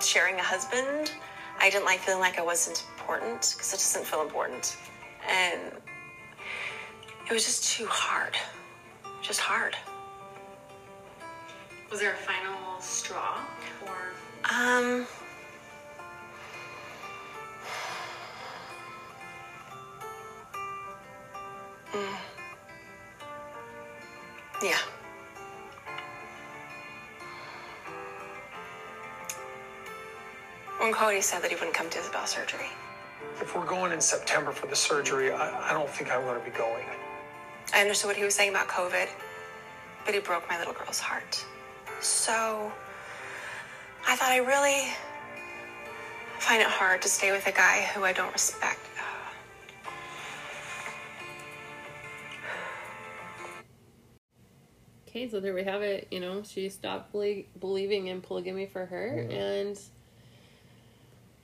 sharing 0.01 0.35
a 0.35 0.43
husband. 0.43 1.11
I 1.59 1.69
didn't 1.69 1.85
like 1.85 1.99
feeling 1.99 2.19
like 2.19 2.39
I 2.39 2.43
wasn't 2.43 2.83
important 2.97 3.53
because 3.55 3.73
it 3.73 3.77
doesn't 3.77 4.05
feel 4.05 4.21
important. 4.21 4.77
And 5.27 5.59
it 7.27 7.33
was 7.33 7.45
just 7.45 7.63
too 7.65 7.85
hard. 7.87 8.35
Just 9.21 9.39
hard. 9.39 9.75
Was 11.91 11.99
there 11.99 12.13
a 12.13 12.17
final 12.17 12.79
straw 12.79 13.39
or 13.85 14.13
Um. 14.45 15.05
mm. 21.91 22.15
Yeah. 24.61 24.77
When 30.79 30.93
Kody 30.93 31.21
said 31.21 31.41
that 31.41 31.49
he 31.49 31.55
wouldn't 31.55 31.73
come 31.73 31.89
to 31.89 31.99
Ysabel's 31.99 32.29
surgery, 32.31 32.67
If 33.41 33.55
we're 33.55 33.65
going 33.65 33.91
in 33.91 34.01
September 34.01 34.51
for 34.51 34.67
the 34.67 34.75
surgery, 34.75 35.31
I, 35.31 35.69
I 35.69 35.73
don't 35.73 35.89
think 35.89 36.11
I'm 36.11 36.23
going 36.23 36.39
to 36.39 36.45
be 36.45 36.55
going. 36.55 36.85
I 37.73 37.81
understood 37.81 38.09
what 38.09 38.17
he 38.17 38.23
was 38.23 38.35
saying 38.35 38.49
about 38.49 38.67
COVID, 38.67 39.07
but 40.05 40.13
he 40.13 40.19
broke 40.19 40.47
my 40.49 40.57
little 40.57 40.73
girl's 40.73 40.99
heart. 40.99 41.43
So 42.01 42.71
I 44.07 44.15
thought 44.15 44.31
I 44.31 44.37
really 44.37 44.93
find 46.39 46.61
it 46.61 46.67
hard 46.67 47.01
to 47.03 47.09
stay 47.09 47.31
with 47.31 47.45
a 47.47 47.51
guy 47.51 47.89
who 47.93 48.03
I 48.03 48.13
don't 48.13 48.31
respect. 48.31 48.79
Okay, 55.07 55.27
so 55.27 55.39
there 55.39 55.55
we 55.55 55.63
have 55.63 55.81
it. 55.81 56.07
You 56.11 56.19
know, 56.19 56.43
she 56.43 56.69
stopped 56.69 57.11
belie- 57.11 57.47
believing 57.59 58.07
in 58.07 58.21
polygamy 58.21 58.67
for 58.67 58.85
her, 58.85 59.27
and 59.31 59.79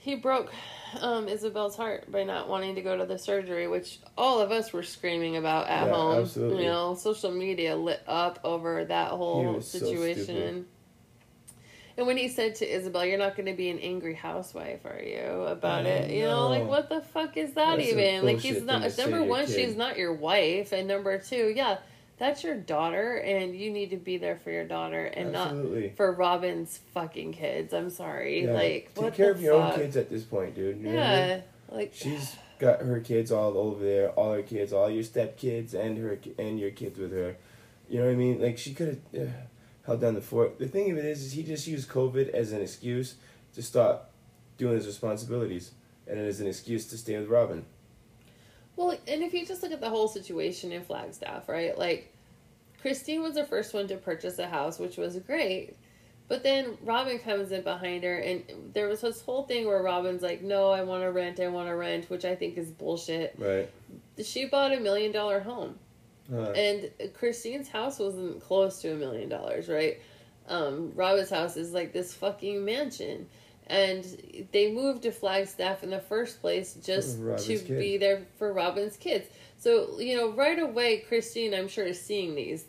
he 0.06 0.14
broke 0.14 0.54
um, 1.02 1.26
Ysabel's 1.26 1.76
heart 1.76 2.12
by 2.12 2.24
not 2.24 2.48
wanting 2.48 2.76
to 2.76 2.82
go 2.84 2.96
to 2.96 3.06
the 3.08 3.18
surgery, 3.18 3.68
which 3.68 4.00
all 4.16 4.40
of 4.40 4.52
us 4.52 4.72
were 4.72 4.84
screaming 4.84 5.36
about 5.36 5.68
at 5.68 5.88
Yeah, 5.88 5.94
home. 5.94 6.22
absolutely. 6.22 6.64
You 6.64 6.70
know, 6.70 6.94
social 6.94 7.32
media 7.32 7.76
lit 7.76 8.04
up 8.08 8.40
over 8.44 8.86
that 8.86 9.10
whole 9.10 9.56
was 9.56 9.68
so 9.68 9.80
situation. 9.80 10.68
And 11.98 12.06
when 12.06 12.18
he 12.18 12.28
said 12.28 12.54
to 12.56 12.68
Ysabel, 12.68 13.08
"You're 13.10 13.18
not 13.18 13.36
going 13.36 13.46
to 13.48 13.54
be 13.54 13.70
an 13.70 13.80
angry 13.80 14.14
housewife, 14.14 14.86
are 14.86 15.02
you?" 15.02 15.24
About 15.48 15.86
it, 15.88 16.12
you 16.12 16.24
know, 16.24 16.44
know. 16.44 16.50
like 16.50 16.68
what 16.68 16.88
the 16.90 17.02
fuck 17.02 17.36
is 17.38 17.54
that 17.54 17.78
That's 17.78 17.90
even? 17.90 18.26
Like 18.26 18.40
he's 18.40 18.62
not. 18.62 18.82
thing 18.82 18.90
to 18.92 18.96
say 18.96 19.02
Number 19.10 19.24
one, 19.26 19.46
kid. 19.48 19.56
she's 19.56 19.76
not 19.76 19.98
your 19.98 20.14
wife, 20.14 20.72
and 20.72 20.88
number 20.88 21.18
two, 21.18 21.52
yeah, 21.56 21.78
that's 22.18 22.44
your 22.44 22.56
daughter, 22.56 23.18
and 23.18 23.56
you 23.56 23.72
need 23.72 23.90
to 23.90 23.98
be 23.98 24.18
there 24.18 24.38
for 24.38 24.52
your 24.52 24.66
daughter, 24.66 25.06
and 25.06 25.36
Absolutely. 25.36 25.88
not 25.88 25.98
for 25.98 26.14
Robyn's 26.14 26.80
fucking 26.94 27.34
kids. 27.34 27.74
I'm 27.74 27.90
sorry, 27.90 28.46
Yeah. 28.46 28.54
like 28.54 28.94
take 28.96 29.14
care 29.14 29.32
of 29.32 29.42
your 29.42 29.60
fuck? 29.60 29.74
own 29.74 29.80
kids 29.80 29.98
at 29.98 30.10
this 30.10 30.24
point, 30.24 30.56
dude. 30.56 30.78
You 30.80 30.88
what 30.88 30.98
I 30.98 31.00
mean? 31.00 31.30
Yeah, 31.30 31.42
like 31.72 31.94
She's 31.94 32.36
got 32.60 32.82
her 32.82 33.00
kids 33.02 33.32
all 33.32 33.58
over 33.58 33.84
there, 33.84 34.12
all 34.12 34.34
her 34.34 34.44
kids, 34.44 34.72
all 34.72 34.90
your 34.90 35.04
step 35.04 35.38
kids, 35.38 35.74
and 35.74 35.98
her 35.98 36.18
and 36.40 36.60
your 36.60 36.72
kids 36.72 36.98
with 36.98 37.12
her. 37.12 37.36
You 37.90 38.00
know 38.00 38.06
what 38.06 38.14
I 38.14 38.16
mean? 38.16 38.42
Like 38.42 38.58
she 38.58 38.74
could 38.74 39.02
have 39.14 39.28
uh, 39.28 39.32
held 39.86 40.02
down 40.02 40.16
the 40.16 40.22
fort. 40.22 40.58
The 40.58 40.68
thing 40.68 40.92
of 40.92 40.98
it 40.98 41.06
is, 41.06 41.22
is 41.22 41.34
he 41.34 41.44
just 41.44 41.68
used 41.68 41.90
COVID 41.90 42.30
as 42.30 42.52
an 42.52 42.62
excuse 42.62 43.16
to 43.56 43.62
stop 43.62 44.12
doing 44.58 44.76
his 44.76 44.88
responsibilities, 44.88 45.72
and 46.08 46.18
as 46.18 46.40
an 46.40 46.48
excuse 46.48 46.86
to 46.88 46.98
stay 46.98 47.18
with 47.20 47.28
Robyn. 47.28 47.66
Well, 48.76 48.92
and 49.08 49.24
if 49.24 49.34
you 49.34 49.46
just 49.46 49.64
look 49.64 49.72
at 49.72 49.82
the 49.82 49.90
whole 49.90 50.08
situation 50.08 50.72
in 50.72 50.84
Flagstaff, 50.84 51.48
right? 51.48 51.78
Like, 51.78 52.12
Christine 52.82 53.24
was 53.24 53.36
the 53.36 53.46
first 53.46 53.74
one 53.74 53.88
to 53.88 53.96
purchase 53.96 54.38
a 54.38 54.48
house, 54.48 54.80
which 54.80 54.98
was 54.98 55.18
great. 55.20 55.76
But 56.28 56.44
then 56.44 56.78
Robyn 56.84 57.20
comes 57.20 57.52
in 57.52 57.62
behind 57.62 58.04
her, 58.04 58.18
and 58.18 58.44
there 58.74 58.88
was 58.88 59.02
this 59.02 59.22
whole 59.22 59.44
thing 59.44 59.68
where 59.68 59.82
Robyn's 59.82 60.24
like, 60.24 60.42
No, 60.42 60.72
I 60.72 60.82
want 60.82 61.04
to 61.04 61.12
rent, 61.12 61.40
I 61.40 61.48
want 61.50 61.68
to 61.68 61.76
rent, 61.76 62.10
which 62.10 62.26
I 62.26 62.36
think 62.36 62.58
is 62.58 62.70
bullshit. 62.72 63.36
Right. 63.38 63.70
She 64.24 64.46
bought 64.46 64.74
a 64.74 64.80
million 64.80 65.12
dollar 65.12 65.40
home. 65.40 65.78
Huh. 66.32 66.52
And 66.52 66.90
Christine's 67.14 67.68
house 67.68 68.00
wasn't 68.00 68.42
close 68.42 68.82
to 68.82 68.94
a 68.94 68.96
million 68.96 69.30
dollars, 69.30 69.70
right? 69.70 70.00
Um, 70.48 70.92
Robyn's 70.96 71.30
house 71.30 71.58
is 71.58 71.74
like 71.74 71.94
this 71.94 72.14
fucking 72.16 72.66
mansion. 72.66 73.28
And 73.68 74.06
they 74.52 74.72
moved 74.72 75.04
to 75.04 75.12
Flagstaff 75.12 75.84
in 75.84 75.90
the 75.90 76.00
first 76.00 76.40
place 76.40 76.76
just 76.76 77.18
Robyn's 77.20 77.46
to 77.46 77.58
kid. 77.58 77.80
be 77.80 77.98
there 77.98 78.22
for 78.38 78.54
Robyn's 78.54 78.96
kids. 78.96 79.28
So, 79.58 80.00
you 80.00 80.16
know, 80.16 80.32
right 80.34 80.60
away, 80.60 81.00
Christine, 81.00 81.54
I'm 81.56 81.68
sure, 81.68 81.86
is 81.86 82.00
seeing 82.00 82.36
these. 82.36 82.66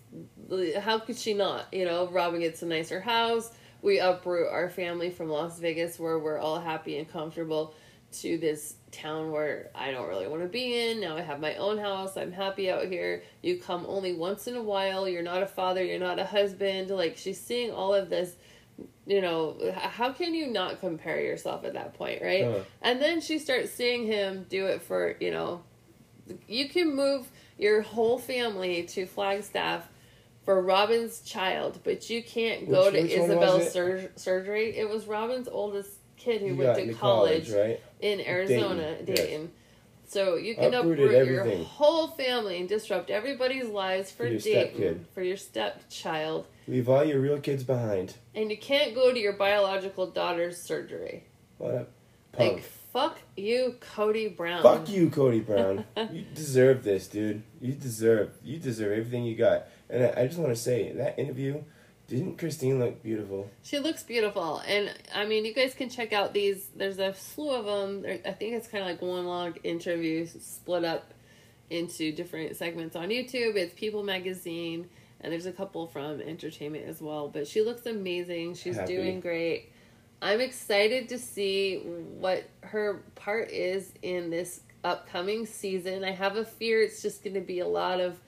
How 0.81 0.99
could 0.99 1.19
she 1.19 1.35
not? 1.35 1.67
You 1.73 1.85
know, 1.85 2.09
Robyn 2.09 2.41
gets 2.41 2.63
a 2.63 2.67
nicer 2.67 3.01
house. 3.01 3.51
We 3.83 3.99
uproot 3.99 4.49
our 4.51 4.71
family 4.71 5.11
from 5.11 5.29
Las 5.29 5.59
Vegas, 5.59 5.99
where 5.99 6.19
we're 6.19 6.39
all 6.39 6.59
happy 6.59 6.97
and 6.99 7.11
comfortable, 7.11 7.75
to 8.13 8.39
this 8.39 8.77
town 8.91 9.31
where 9.33 9.71
I 9.75 9.91
don't 9.91 10.09
really 10.09 10.27
want 10.27 10.43
to 10.43 10.49
be 10.49 10.89
in. 10.89 11.01
Now 11.01 11.17
I 11.17 11.21
have 11.21 11.41
my 11.41 11.57
own 11.57 11.77
house. 11.77 12.17
I'm 12.17 12.33
happy 12.33 12.71
out 12.71 12.87
here. 12.87 13.23
You 13.43 13.59
come 13.59 13.85
only 13.87 14.15
once 14.15 14.47
in 14.47 14.57
a 14.57 14.63
while. 14.63 15.07
You're 15.07 15.23
not 15.23 15.43
a 15.43 15.47
father. 15.47 15.85
You're 15.85 15.99
not 15.99 16.19
a 16.19 16.25
husband. 16.25 16.89
Like, 16.89 17.19
she's 17.19 17.41
seeing 17.41 17.71
all 17.71 17.93
of 17.93 18.09
this. 18.09 18.37
You 19.07 19.21
know, 19.21 19.57
how 19.77 20.13
can 20.13 20.35
you 20.35 20.49
not 20.49 20.81
compare 20.81 21.21
yourself 21.21 21.65
at 21.65 21.75
that 21.75 21.95
point, 21.95 22.23
right? 22.23 22.45
Huh. 22.45 22.59
And 22.83 23.01
then 23.01 23.21
she 23.21 23.39
starts 23.39 23.71
seeing 23.71 24.05
him 24.07 24.47
do 24.49 24.67
it 24.67 24.83
for, 24.83 25.15
you 25.21 25.31
know, 25.31 25.63
you 26.49 26.69
can 26.69 26.95
move 26.97 27.31
your 27.57 27.83
whole 27.83 28.19
family 28.19 28.83
to 28.83 29.07
Flagstaff 29.07 29.89
for 30.45 30.61
Robyn's 30.63 31.21
child, 31.21 31.79
but 31.85 32.11
you 32.11 32.23
can't 32.23 32.69
go 32.69 32.87
Which- 32.91 32.95
to 32.95 33.03
which 33.03 33.13
Ysabel's 33.13 33.67
it? 33.67 33.73
sur- 33.73 34.11
surgery. 34.17 34.77
It 34.77 34.89
was 34.89 35.05
Robyn's 35.05 35.49
oldest 35.49 35.91
kid 36.17 36.41
who 36.43 36.57
went 36.57 36.75
to 36.77 36.83
into 36.83 36.95
college, 36.95 37.51
right? 37.53 37.81
in 38.01 38.21
Arizona, 38.21 38.97
Dayton, 39.03 39.15
Dayton. 39.15 39.41
yes. 39.43 40.13
So 40.13 40.37
you 40.37 40.55
can 40.57 40.75
Uprooted 40.75 41.05
uproot 41.15 41.29
your 41.29 41.47
whole 41.65 42.09
family 42.09 42.59
and 42.59 42.69
disrupt 42.69 43.11
everybody's 43.11 43.69
lives 43.69 44.11
for, 44.11 44.25
For 44.29 44.37
Dayton, 44.39 44.81
stepkid. 44.81 44.99
for 45.15 45.23
your 45.23 45.37
stepchild, 45.37 46.47
Leave 46.69 46.89
all 46.89 47.05
your 47.05 47.21
real 47.21 47.39
kids 47.41 47.63
behind. 47.65 48.15
and 48.35 48.51
you 48.51 48.57
can't 48.59 48.95
go 48.95 49.13
to 49.13 49.19
your 49.19 49.33
biological 49.35 50.07
daughter's 50.11 50.61
surgery. 50.61 51.25
What 51.59 51.75
a 51.75 51.87
punk. 52.33 52.55
Like 52.55 52.63
fuck 52.63 53.19
you, 53.37 53.77
Kody 53.95 54.35
Brown. 54.37 54.63
Fuck 54.63 54.89
you, 54.89 55.09
Kody 55.11 55.45
Brown. 55.45 55.85
you 56.13 56.25
deserve 56.35 56.83
this, 56.83 57.07
dude. 57.07 57.43
You 57.61 57.73
deserve. 57.73 58.31
You 58.43 58.59
deserve 58.59 58.93
everything 58.93 59.25
you 59.25 59.37
got. 59.37 59.67
And 59.89 60.05
I, 60.05 60.23
I 60.23 60.27
just 60.27 60.39
want 60.39 60.51
to 60.51 60.57
say 60.61 60.93
that 60.93 61.19
interview. 61.19 61.63
Didn't 62.09 62.39
Christine 62.39 62.79
look 62.79 63.03
beautiful? 63.03 63.51
She 63.63 63.81
looks 63.81 64.05
beautiful, 64.05 64.63
and 64.67 64.95
I 65.13 65.27
mean, 65.27 65.45
you 65.45 65.53
guys 65.53 65.75
can 65.75 65.89
check 65.89 66.13
out 66.13 66.33
these. 66.33 66.69
There's 66.77 67.01
a 67.01 67.13
slew 67.15 67.51
of 67.51 67.65
them. 67.65 68.05
I 68.25 68.31
think 68.31 68.55
it's 68.55 68.69
kind 68.69 68.83
of 68.85 68.89
like 68.91 69.03
one 69.03 69.27
long 69.27 69.55
interview 69.65 70.25
split 70.27 70.85
up 70.85 71.13
into 71.69 72.13
different 72.13 72.55
segments 72.57 72.95
on 72.95 73.09
YouTube. 73.09 73.57
It's 73.57 73.75
People 73.75 74.05
Magazine, 74.05 74.89
and 75.21 75.33
there's 75.33 75.47
a 75.47 75.53
couple 75.53 75.87
from 75.87 76.21
Entertainment 76.21 76.87
as 76.87 77.01
well. 77.01 77.29
But 77.29 77.47
she 77.47 77.63
looks 77.63 77.87
amazing. 77.87 78.55
She's 78.55 78.77
Happy. 78.77 78.95
doing 78.97 79.21
great. 79.21 79.73
I'm 80.23 80.41
excited 80.41 81.09
to 81.11 81.19
see 81.19 81.79
what 82.19 82.45
her 82.63 83.03
part 83.15 83.51
is 83.51 83.93
in 84.03 84.31
this 84.31 84.61
upcoming 84.85 85.47
season. 85.47 86.05
I 86.05 86.13
have 86.13 86.37
a 86.37 86.45
fear 86.45 86.81
it's 86.83 87.03
just 87.03 87.23
going 87.25 87.35
to 87.35 87.41
be 87.41 87.61
a 87.61 87.67
lot 87.67 88.01
of 88.01 88.19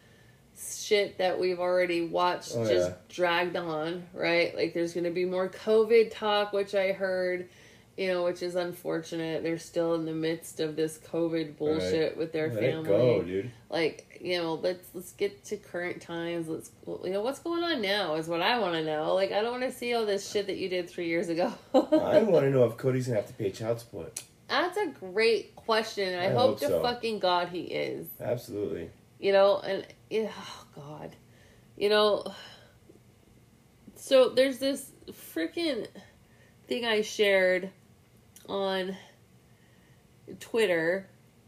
shit 0.61 1.19
that 1.19 1.39
we've 1.39 1.61
already 1.61 2.07
watched 2.07 2.53
Oh, 2.57 2.67
just 2.67 2.91
yeah. 2.91 2.95
dragged 3.09 3.57
on, 3.57 4.05
right? 4.13 4.55
Like 4.57 4.75
there's 4.75 4.93
going 4.93 5.05
to 5.05 5.11
be 5.11 5.25
more 5.25 5.49
COVID 5.49 6.11
talk, 6.11 6.53
which 6.53 6.75
I 6.75 6.93
heard, 6.93 7.49
you 7.99 8.07
know, 8.07 8.23
which 8.23 8.45
is 8.45 8.55
unfortunate. 8.55 9.43
They're 9.43 9.59
still 9.59 9.97
in 9.97 10.05
the 10.05 10.15
midst 10.15 10.61
of 10.61 10.77
this 10.77 10.99
COVID 10.99 11.57
bullshit 11.57 12.17
with 12.17 12.33
their 12.33 12.49
Let 12.49 12.61
family. 12.61 12.89
go, 12.89 13.23
dude. 13.23 13.51
Like, 13.71 14.21
you 14.21 14.39
know, 14.39 14.55
let's 14.55 14.89
let's 14.95 15.11
get 15.13 15.45
to 15.47 15.57
current 15.57 16.01
times. 16.01 16.47
Let's 16.47 16.71
you 16.87 17.11
know 17.11 17.23
what's 17.23 17.41
going 17.41 17.65
on 17.65 17.83
now 17.83 18.15
is 18.15 18.29
what 18.29 18.41
I 18.41 18.61
want 18.61 18.75
to 18.75 18.85
know. 18.85 19.17
Like 19.17 19.33
I 19.33 19.43
don't 19.43 19.61
want 19.61 19.65
to 19.65 19.77
see 19.77 19.95
all 19.95 20.07
this 20.07 20.31
shit 20.31 20.47
that 20.47 20.59
you 20.59 20.69
did 20.69 20.89
3 20.89 21.09
years 21.09 21.29
ago. 21.29 21.53
I 21.75 21.79
want 22.23 22.45
to 22.45 22.51
know 22.51 22.65
if 22.67 22.77
Kody's 22.77 23.09
gonna 23.09 23.19
have 23.19 23.27
to 23.27 23.35
pay 23.35 23.51
child 23.51 23.81
support. 23.81 24.23
That's 24.49 24.79
a 24.79 24.87
great 24.87 25.57
question. 25.57 26.17
I, 26.17 26.27
I 26.27 26.29
hope, 26.29 26.61
hope 26.61 26.71
to 26.71 26.81
fucking 26.81 27.19
God 27.19 27.49
he 27.49 27.63
is. 27.63 28.07
Absolutely. 28.21 28.91
You 29.19 29.33
know, 29.33 29.59
and 29.59 29.85
yeah, 30.09 30.31
oh 30.39 30.65
God, 30.77 31.17
you 31.77 31.89
know. 31.89 32.33
So 33.97 34.29
there's 34.29 34.59
this 34.59 34.93
freaking 35.35 35.89
thing 36.69 36.85
I 36.85 37.01
shared 37.03 37.71
on 38.49 38.97
Twitter 40.41 41.07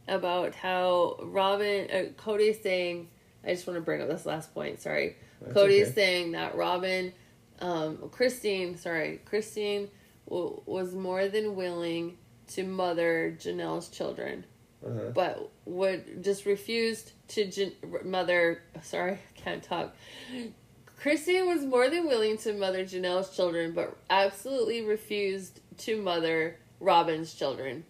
about 0.09 0.55
how 0.55 1.17
Robyn, 1.23 1.89
uh, 1.91 2.03
Kody's 2.17 2.61
saying. 2.63 3.09
I 3.43 3.55
just 3.55 3.67
want 3.67 3.79
to 3.79 3.81
bring 3.81 4.03
up 4.03 4.09
this 4.09 4.27
last 4.27 4.53
point. 4.53 4.81
Sorry, 4.83 5.17
That's 5.41 5.55
Kody's 5.55 5.87
okay. 5.89 5.95
saying 5.95 6.33
that 6.33 6.57
Robyn, 6.57 7.15
um, 7.61 8.11
Christine, 8.11 8.77
sorry, 8.77 9.19
Christine 9.25 9.89
w- 10.29 10.61
was 10.67 10.95
more 10.95 11.27
than 11.29 11.55
willing 11.57 12.19
to 12.49 12.65
mother 12.65 13.35
Janelle's 13.41 13.89
children 13.89 14.45
Uh-huh. 14.85 15.11
but 15.15 15.51
would 15.65 16.23
just 16.23 16.45
refused 16.45 17.13
to 17.29 17.73
mother. 18.05 18.61
Sorry, 18.83 19.13
I 19.37 19.41
can't 19.41 19.63
talk. 19.63 19.97
Christine 20.99 21.47
was 21.47 21.65
more 21.65 21.89
than 21.89 22.07
willing 22.07 22.37
to 22.39 22.53
mother 22.53 22.85
Janelle's 22.85 23.35
children, 23.35 23.73
but 23.73 23.97
absolutely 24.11 24.83
refused 24.83 25.61
to 25.79 25.97
mother 26.03 26.59
Robyn's 26.81 27.35
children, 27.35 27.85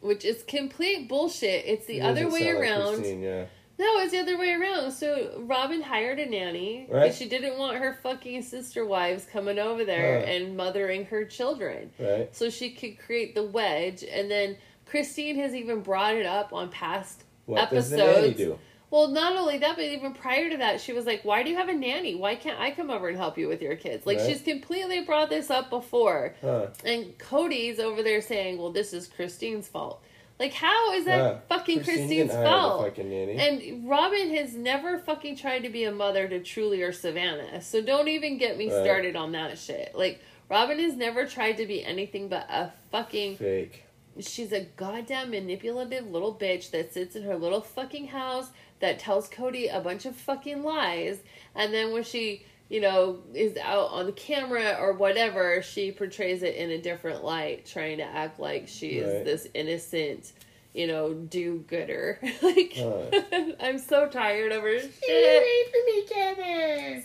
which 0.00 0.24
is 0.24 0.42
complete 0.44 1.08
bullshit. 1.08 1.64
It's 1.66 1.86
the 1.86 1.98
It 1.98 2.02
other 2.02 2.30
way 2.30 2.52
like 2.52 2.62
around. 2.62 2.94
Christine, 2.96 3.22
yeah. 3.22 3.46
No, 3.78 3.98
it's 3.98 4.12
the 4.12 4.20
other 4.20 4.38
way 4.38 4.52
around. 4.52 4.92
So 4.92 5.34
Robyn 5.40 5.82
hired 5.82 6.18
a 6.18 6.24
nanny 6.24 6.86
Right. 6.90 7.12
she 7.14 7.28
didn't 7.28 7.58
want 7.58 7.76
her 7.76 7.98
fucking 8.02 8.40
sister 8.42 8.86
wives 8.86 9.26
coming 9.30 9.58
over 9.58 9.84
there 9.84 10.24
and 10.24 10.56
mothering 10.56 11.04
her 11.06 11.26
children 11.26 11.90
Right. 11.98 12.34
so 12.34 12.48
she 12.48 12.70
could 12.70 12.98
create 12.98 13.34
the 13.34 13.42
wedge. 13.42 14.02
And 14.02 14.30
then 14.30 14.56
Christine 14.86 15.36
has 15.40 15.54
even 15.54 15.80
brought 15.82 16.14
it 16.16 16.24
up 16.24 16.54
on 16.54 16.70
past 16.70 17.24
What 17.44 17.60
episodes. 17.64 18.40
The 18.90 18.96
nanny 18.96 19.08
do? 19.08 19.14
Well, 19.16 19.32
not 19.32 19.36
only 19.36 19.58
that, 19.58 19.76
but 19.76 19.84
even 19.84 20.12
prior 20.14 20.48
to 20.50 20.56
that, 20.58 20.80
she 20.80 20.92
was 20.92 21.06
like, 21.06 21.24
"Why 21.24 21.42
do 21.42 21.50
you 21.50 21.56
have 21.56 21.68
a 21.68 21.74
nanny? 21.74 22.14
Why 22.14 22.34
can't 22.34 22.60
I 22.60 22.70
come 22.70 22.90
over 22.90 23.08
and 23.08 23.16
help 23.16 23.36
you 23.38 23.48
with 23.48 23.62
your 23.62 23.76
kids?" 23.76 24.06
Like 24.06 24.18
Right. 24.18 24.28
she's 24.28 24.42
completely 24.42 25.00
brought 25.00 25.28
this 25.30 25.50
up 25.50 25.70
before. 25.70 26.34
Huh. 26.40 26.68
And 26.84 27.16
Kody's 27.18 27.78
over 27.80 28.02
there 28.02 28.20
saying, 28.20 28.58
"Well, 28.58 28.70
this 28.70 28.92
is 28.92 29.06
Christine's 29.08 29.68
fault." 29.68 30.02
Like, 30.38 30.52
how 30.52 30.92
is 30.92 31.06
that 31.06 31.16
Yeah. 31.16 31.38
fucking 31.48 31.76
Christine 31.78 31.96
Christine's 31.96 32.30
didn't 32.30 32.30
hire 32.32 32.44
the 32.44 32.50
fault? 32.50 32.82
fucking. 32.84 33.40
And 33.40 33.88
Robyn 33.88 34.34
has 34.36 34.54
never 34.54 34.98
fucking 34.98 35.36
tried 35.36 35.60
to 35.62 35.70
be 35.70 35.84
a 35.84 35.90
mother 35.92 36.28
to 36.28 36.40
Truely 36.40 36.82
or 36.82 36.92
Savanah. 36.92 37.62
So 37.62 37.80
don't 37.80 38.08
even 38.08 38.36
get 38.36 38.58
me 38.58 38.70
Right. 38.70 38.84
started 38.84 39.16
on 39.16 39.32
that 39.32 39.56
shit. 39.58 39.94
Like, 39.94 40.20
Robyn 40.50 40.78
has 40.78 40.94
never 40.94 41.24
tried 41.26 41.56
to 41.56 41.64
be 41.66 41.82
anything 41.82 42.28
but 42.28 42.46
a 42.50 42.70
fucking 42.92 43.36
Fake. 43.38 43.84
She's 44.20 44.52
a 44.52 44.60
goddamn 44.76 45.30
manipulative 45.30 46.10
little 46.10 46.34
bitch 46.34 46.70
that 46.70 46.92
sits 46.92 47.16
in 47.16 47.22
her 47.24 47.36
little 47.36 47.60
fucking 47.60 48.08
house 48.08 48.48
that 48.80 48.98
tells 48.98 49.28
Kody 49.28 49.74
a 49.74 49.80
bunch 49.80 50.06
of 50.06 50.16
fucking 50.16 50.62
lies 50.62 51.18
and 51.54 51.72
then 51.72 51.92
when 51.92 52.02
she 52.02 52.44
you 52.68 52.80
know 52.80 53.18
is 53.32 53.56
out 53.58 53.90
on 53.90 54.06
the 54.06 54.12
camera 54.12 54.76
or 54.80 54.92
whatever 54.92 55.62
she 55.62 55.92
portrays 55.92 56.42
it 56.42 56.56
in 56.56 56.70
a 56.72 56.78
different 56.78 57.24
light 57.24 57.64
trying 57.64 57.98
to 57.98 58.02
act 58.04 58.40
like 58.40 58.66
she 58.68 58.98
is 58.98 59.14
Right. 59.14 59.24
this 59.24 59.46
innocent 59.54 60.32
you 60.74 60.86
know 60.88 61.14
do-gooder 61.14 62.18
like 62.42 62.72
Huh. 62.76 63.52
i'm 63.60 63.78
so 63.78 64.08
tired 64.08 64.52
of 64.52 64.62
her 64.62 64.78
shit 64.80 64.92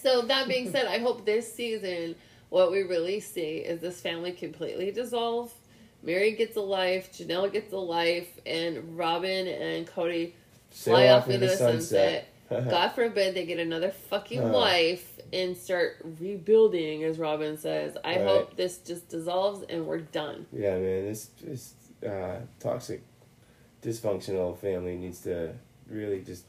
so 0.02 0.24
that 0.24 0.48
being 0.48 0.72
said 0.72 0.88
i 0.88 0.98
hope 0.98 1.26
this 1.26 1.54
season 1.54 2.16
what 2.50 2.72
we 2.72 2.82
really 2.82 3.20
see 3.22 3.58
is 3.60 3.80
this 3.80 4.02
family 4.02 4.34
completely 4.34 4.92
dissolve. 4.92 5.54
Meri 6.04 6.32
gets 6.34 6.58
a 6.58 6.62
life, 6.62 7.12
Janelle 7.14 7.52
gets 7.52 7.72
a 7.74 7.78
life, 7.78 8.40
and 8.46 8.98
Robyn 8.98 9.48
and 9.48 9.86
Kody 9.88 10.34
Sail 10.72 10.96
fly 10.96 11.08
off 11.10 11.28
into 11.30 11.46
the 11.48 11.56
sunset. 11.56 12.28
God 12.50 12.90
forbid 12.90 13.34
they 13.36 13.46
get 13.46 13.60
another 13.60 13.92
fucking 13.92 14.42
Uh. 14.44 14.50
wife 14.52 15.20
and 15.32 15.56
start 15.56 15.98
rebuilding, 16.20 17.04
as 17.04 17.18
Robyn 17.18 17.58
says. 17.58 17.96
I 18.04 18.16
Right. 18.18 18.26
hope 18.28 18.56
this 18.58 18.80
just 18.80 19.08
dissolves 19.10 19.64
and 19.70 19.86
we're 19.88 20.00
done. 20.00 20.46
Yeah, 20.52 20.78
man, 20.78 21.06
this 21.06 21.30
this 21.42 21.74
uh, 22.06 22.40
toxic, 22.60 23.02
dysfunctional 23.82 24.58
family 24.58 24.96
needs 24.98 25.22
to 25.22 25.54
really 25.88 26.22
just 26.22 26.46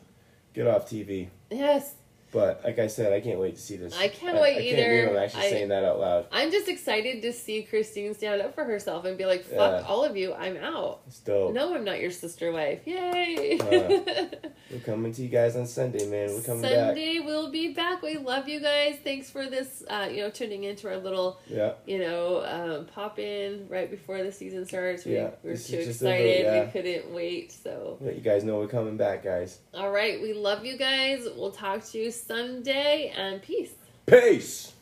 get 0.54 0.66
off 0.66 0.88
TV. 0.88 1.28
Yes. 1.50 1.94
But 2.32 2.62
like 2.64 2.78
I 2.78 2.86
said, 2.86 3.12
I 3.12 3.20
can't 3.20 3.38
wait 3.38 3.56
to 3.56 3.60
see 3.60 3.76
this. 3.76 3.96
I 3.98 4.08
can't 4.08 4.40
wait 4.40 4.56
I 4.56 4.62
can't 4.62 4.78
either. 4.78 5.10
I'm 5.10 5.16
actually 5.22 5.42
I- 5.42 5.50
saying 5.50 5.68
that 5.68 5.84
out 5.84 6.00
loud. 6.00 6.26
I'm 6.32 6.50
just 6.50 6.66
excited 6.66 7.20
to 7.22 7.32
see 7.32 7.62
Christine 7.62 8.14
stand 8.14 8.40
up 8.40 8.54
for 8.54 8.64
herself 8.64 9.04
and 9.04 9.18
be 9.18 9.26
like, 9.26 9.44
fuck 9.44 9.82
Yeah. 9.82 9.86
all 9.86 10.02
of 10.04 10.16
you, 10.16 10.32
I'm 10.32 10.56
out. 10.56 11.02
It's 11.06 11.18
dope. 11.20 11.52
No, 11.52 11.74
I'm 11.74 11.84
not 11.84 12.00
your 12.00 12.10
sister 12.10 12.50
wife. 12.50 12.80
Yay! 12.86 13.58
Uh, 13.60 14.24
We're 14.70 14.80
coming 14.80 15.12
to 15.12 15.22
you 15.22 15.28
guys 15.28 15.54
on 15.56 15.66
Sunday, 15.66 16.06
man. 16.06 16.30
We're 16.34 16.40
coming 16.40 16.62
back. 16.62 16.70
Sunday 16.72 17.18
we'll 17.18 17.50
be 17.50 17.74
back. 17.74 18.00
We 18.00 18.16
love 18.16 18.48
you 18.48 18.60
guys. 18.60 18.96
Thanks 19.04 19.28
for 19.28 19.46
this, 19.50 19.84
uh, 19.88 20.08
you 20.10 20.22
know, 20.22 20.30
tuning 20.30 20.64
into 20.64 20.88
our 20.88 20.96
little, 20.96 21.38
Yeah. 21.46 21.72
you 21.84 21.98
know, 21.98 22.42
um, 22.46 22.86
pop 22.86 23.18
in 23.18 23.66
right 23.68 23.90
before 23.90 24.22
the 24.22 24.32
season 24.32 24.64
starts. 24.64 25.04
We, 25.04 25.16
Yeah, 25.16 25.32
we're 25.42 25.52
this 25.52 25.66
too 25.68 25.74
a 25.74 25.76
little- 25.76 25.90
excited. 25.90 26.44
yeah. 26.46 26.64
We 26.64 26.70
couldn't 26.70 27.12
wait. 27.12 27.52
So, 27.52 27.98
Let 28.00 28.14
you 28.14 28.22
guys 28.22 28.44
know 28.44 28.56
we're 28.58 28.68
coming 28.68 28.96
back, 28.96 29.22
guys. 29.22 29.58
all 29.74 29.90
right, 29.90 30.22
we 30.22 30.32
love 30.32 30.64
you 30.64 30.78
guys. 30.78 31.26
We'll 31.36 31.50
talk 31.52 31.84
to 31.90 31.98
you 31.98 32.10
Sunday 32.26 33.12
and 33.16 33.42
peace. 33.42 33.74
Peace. 34.06 34.72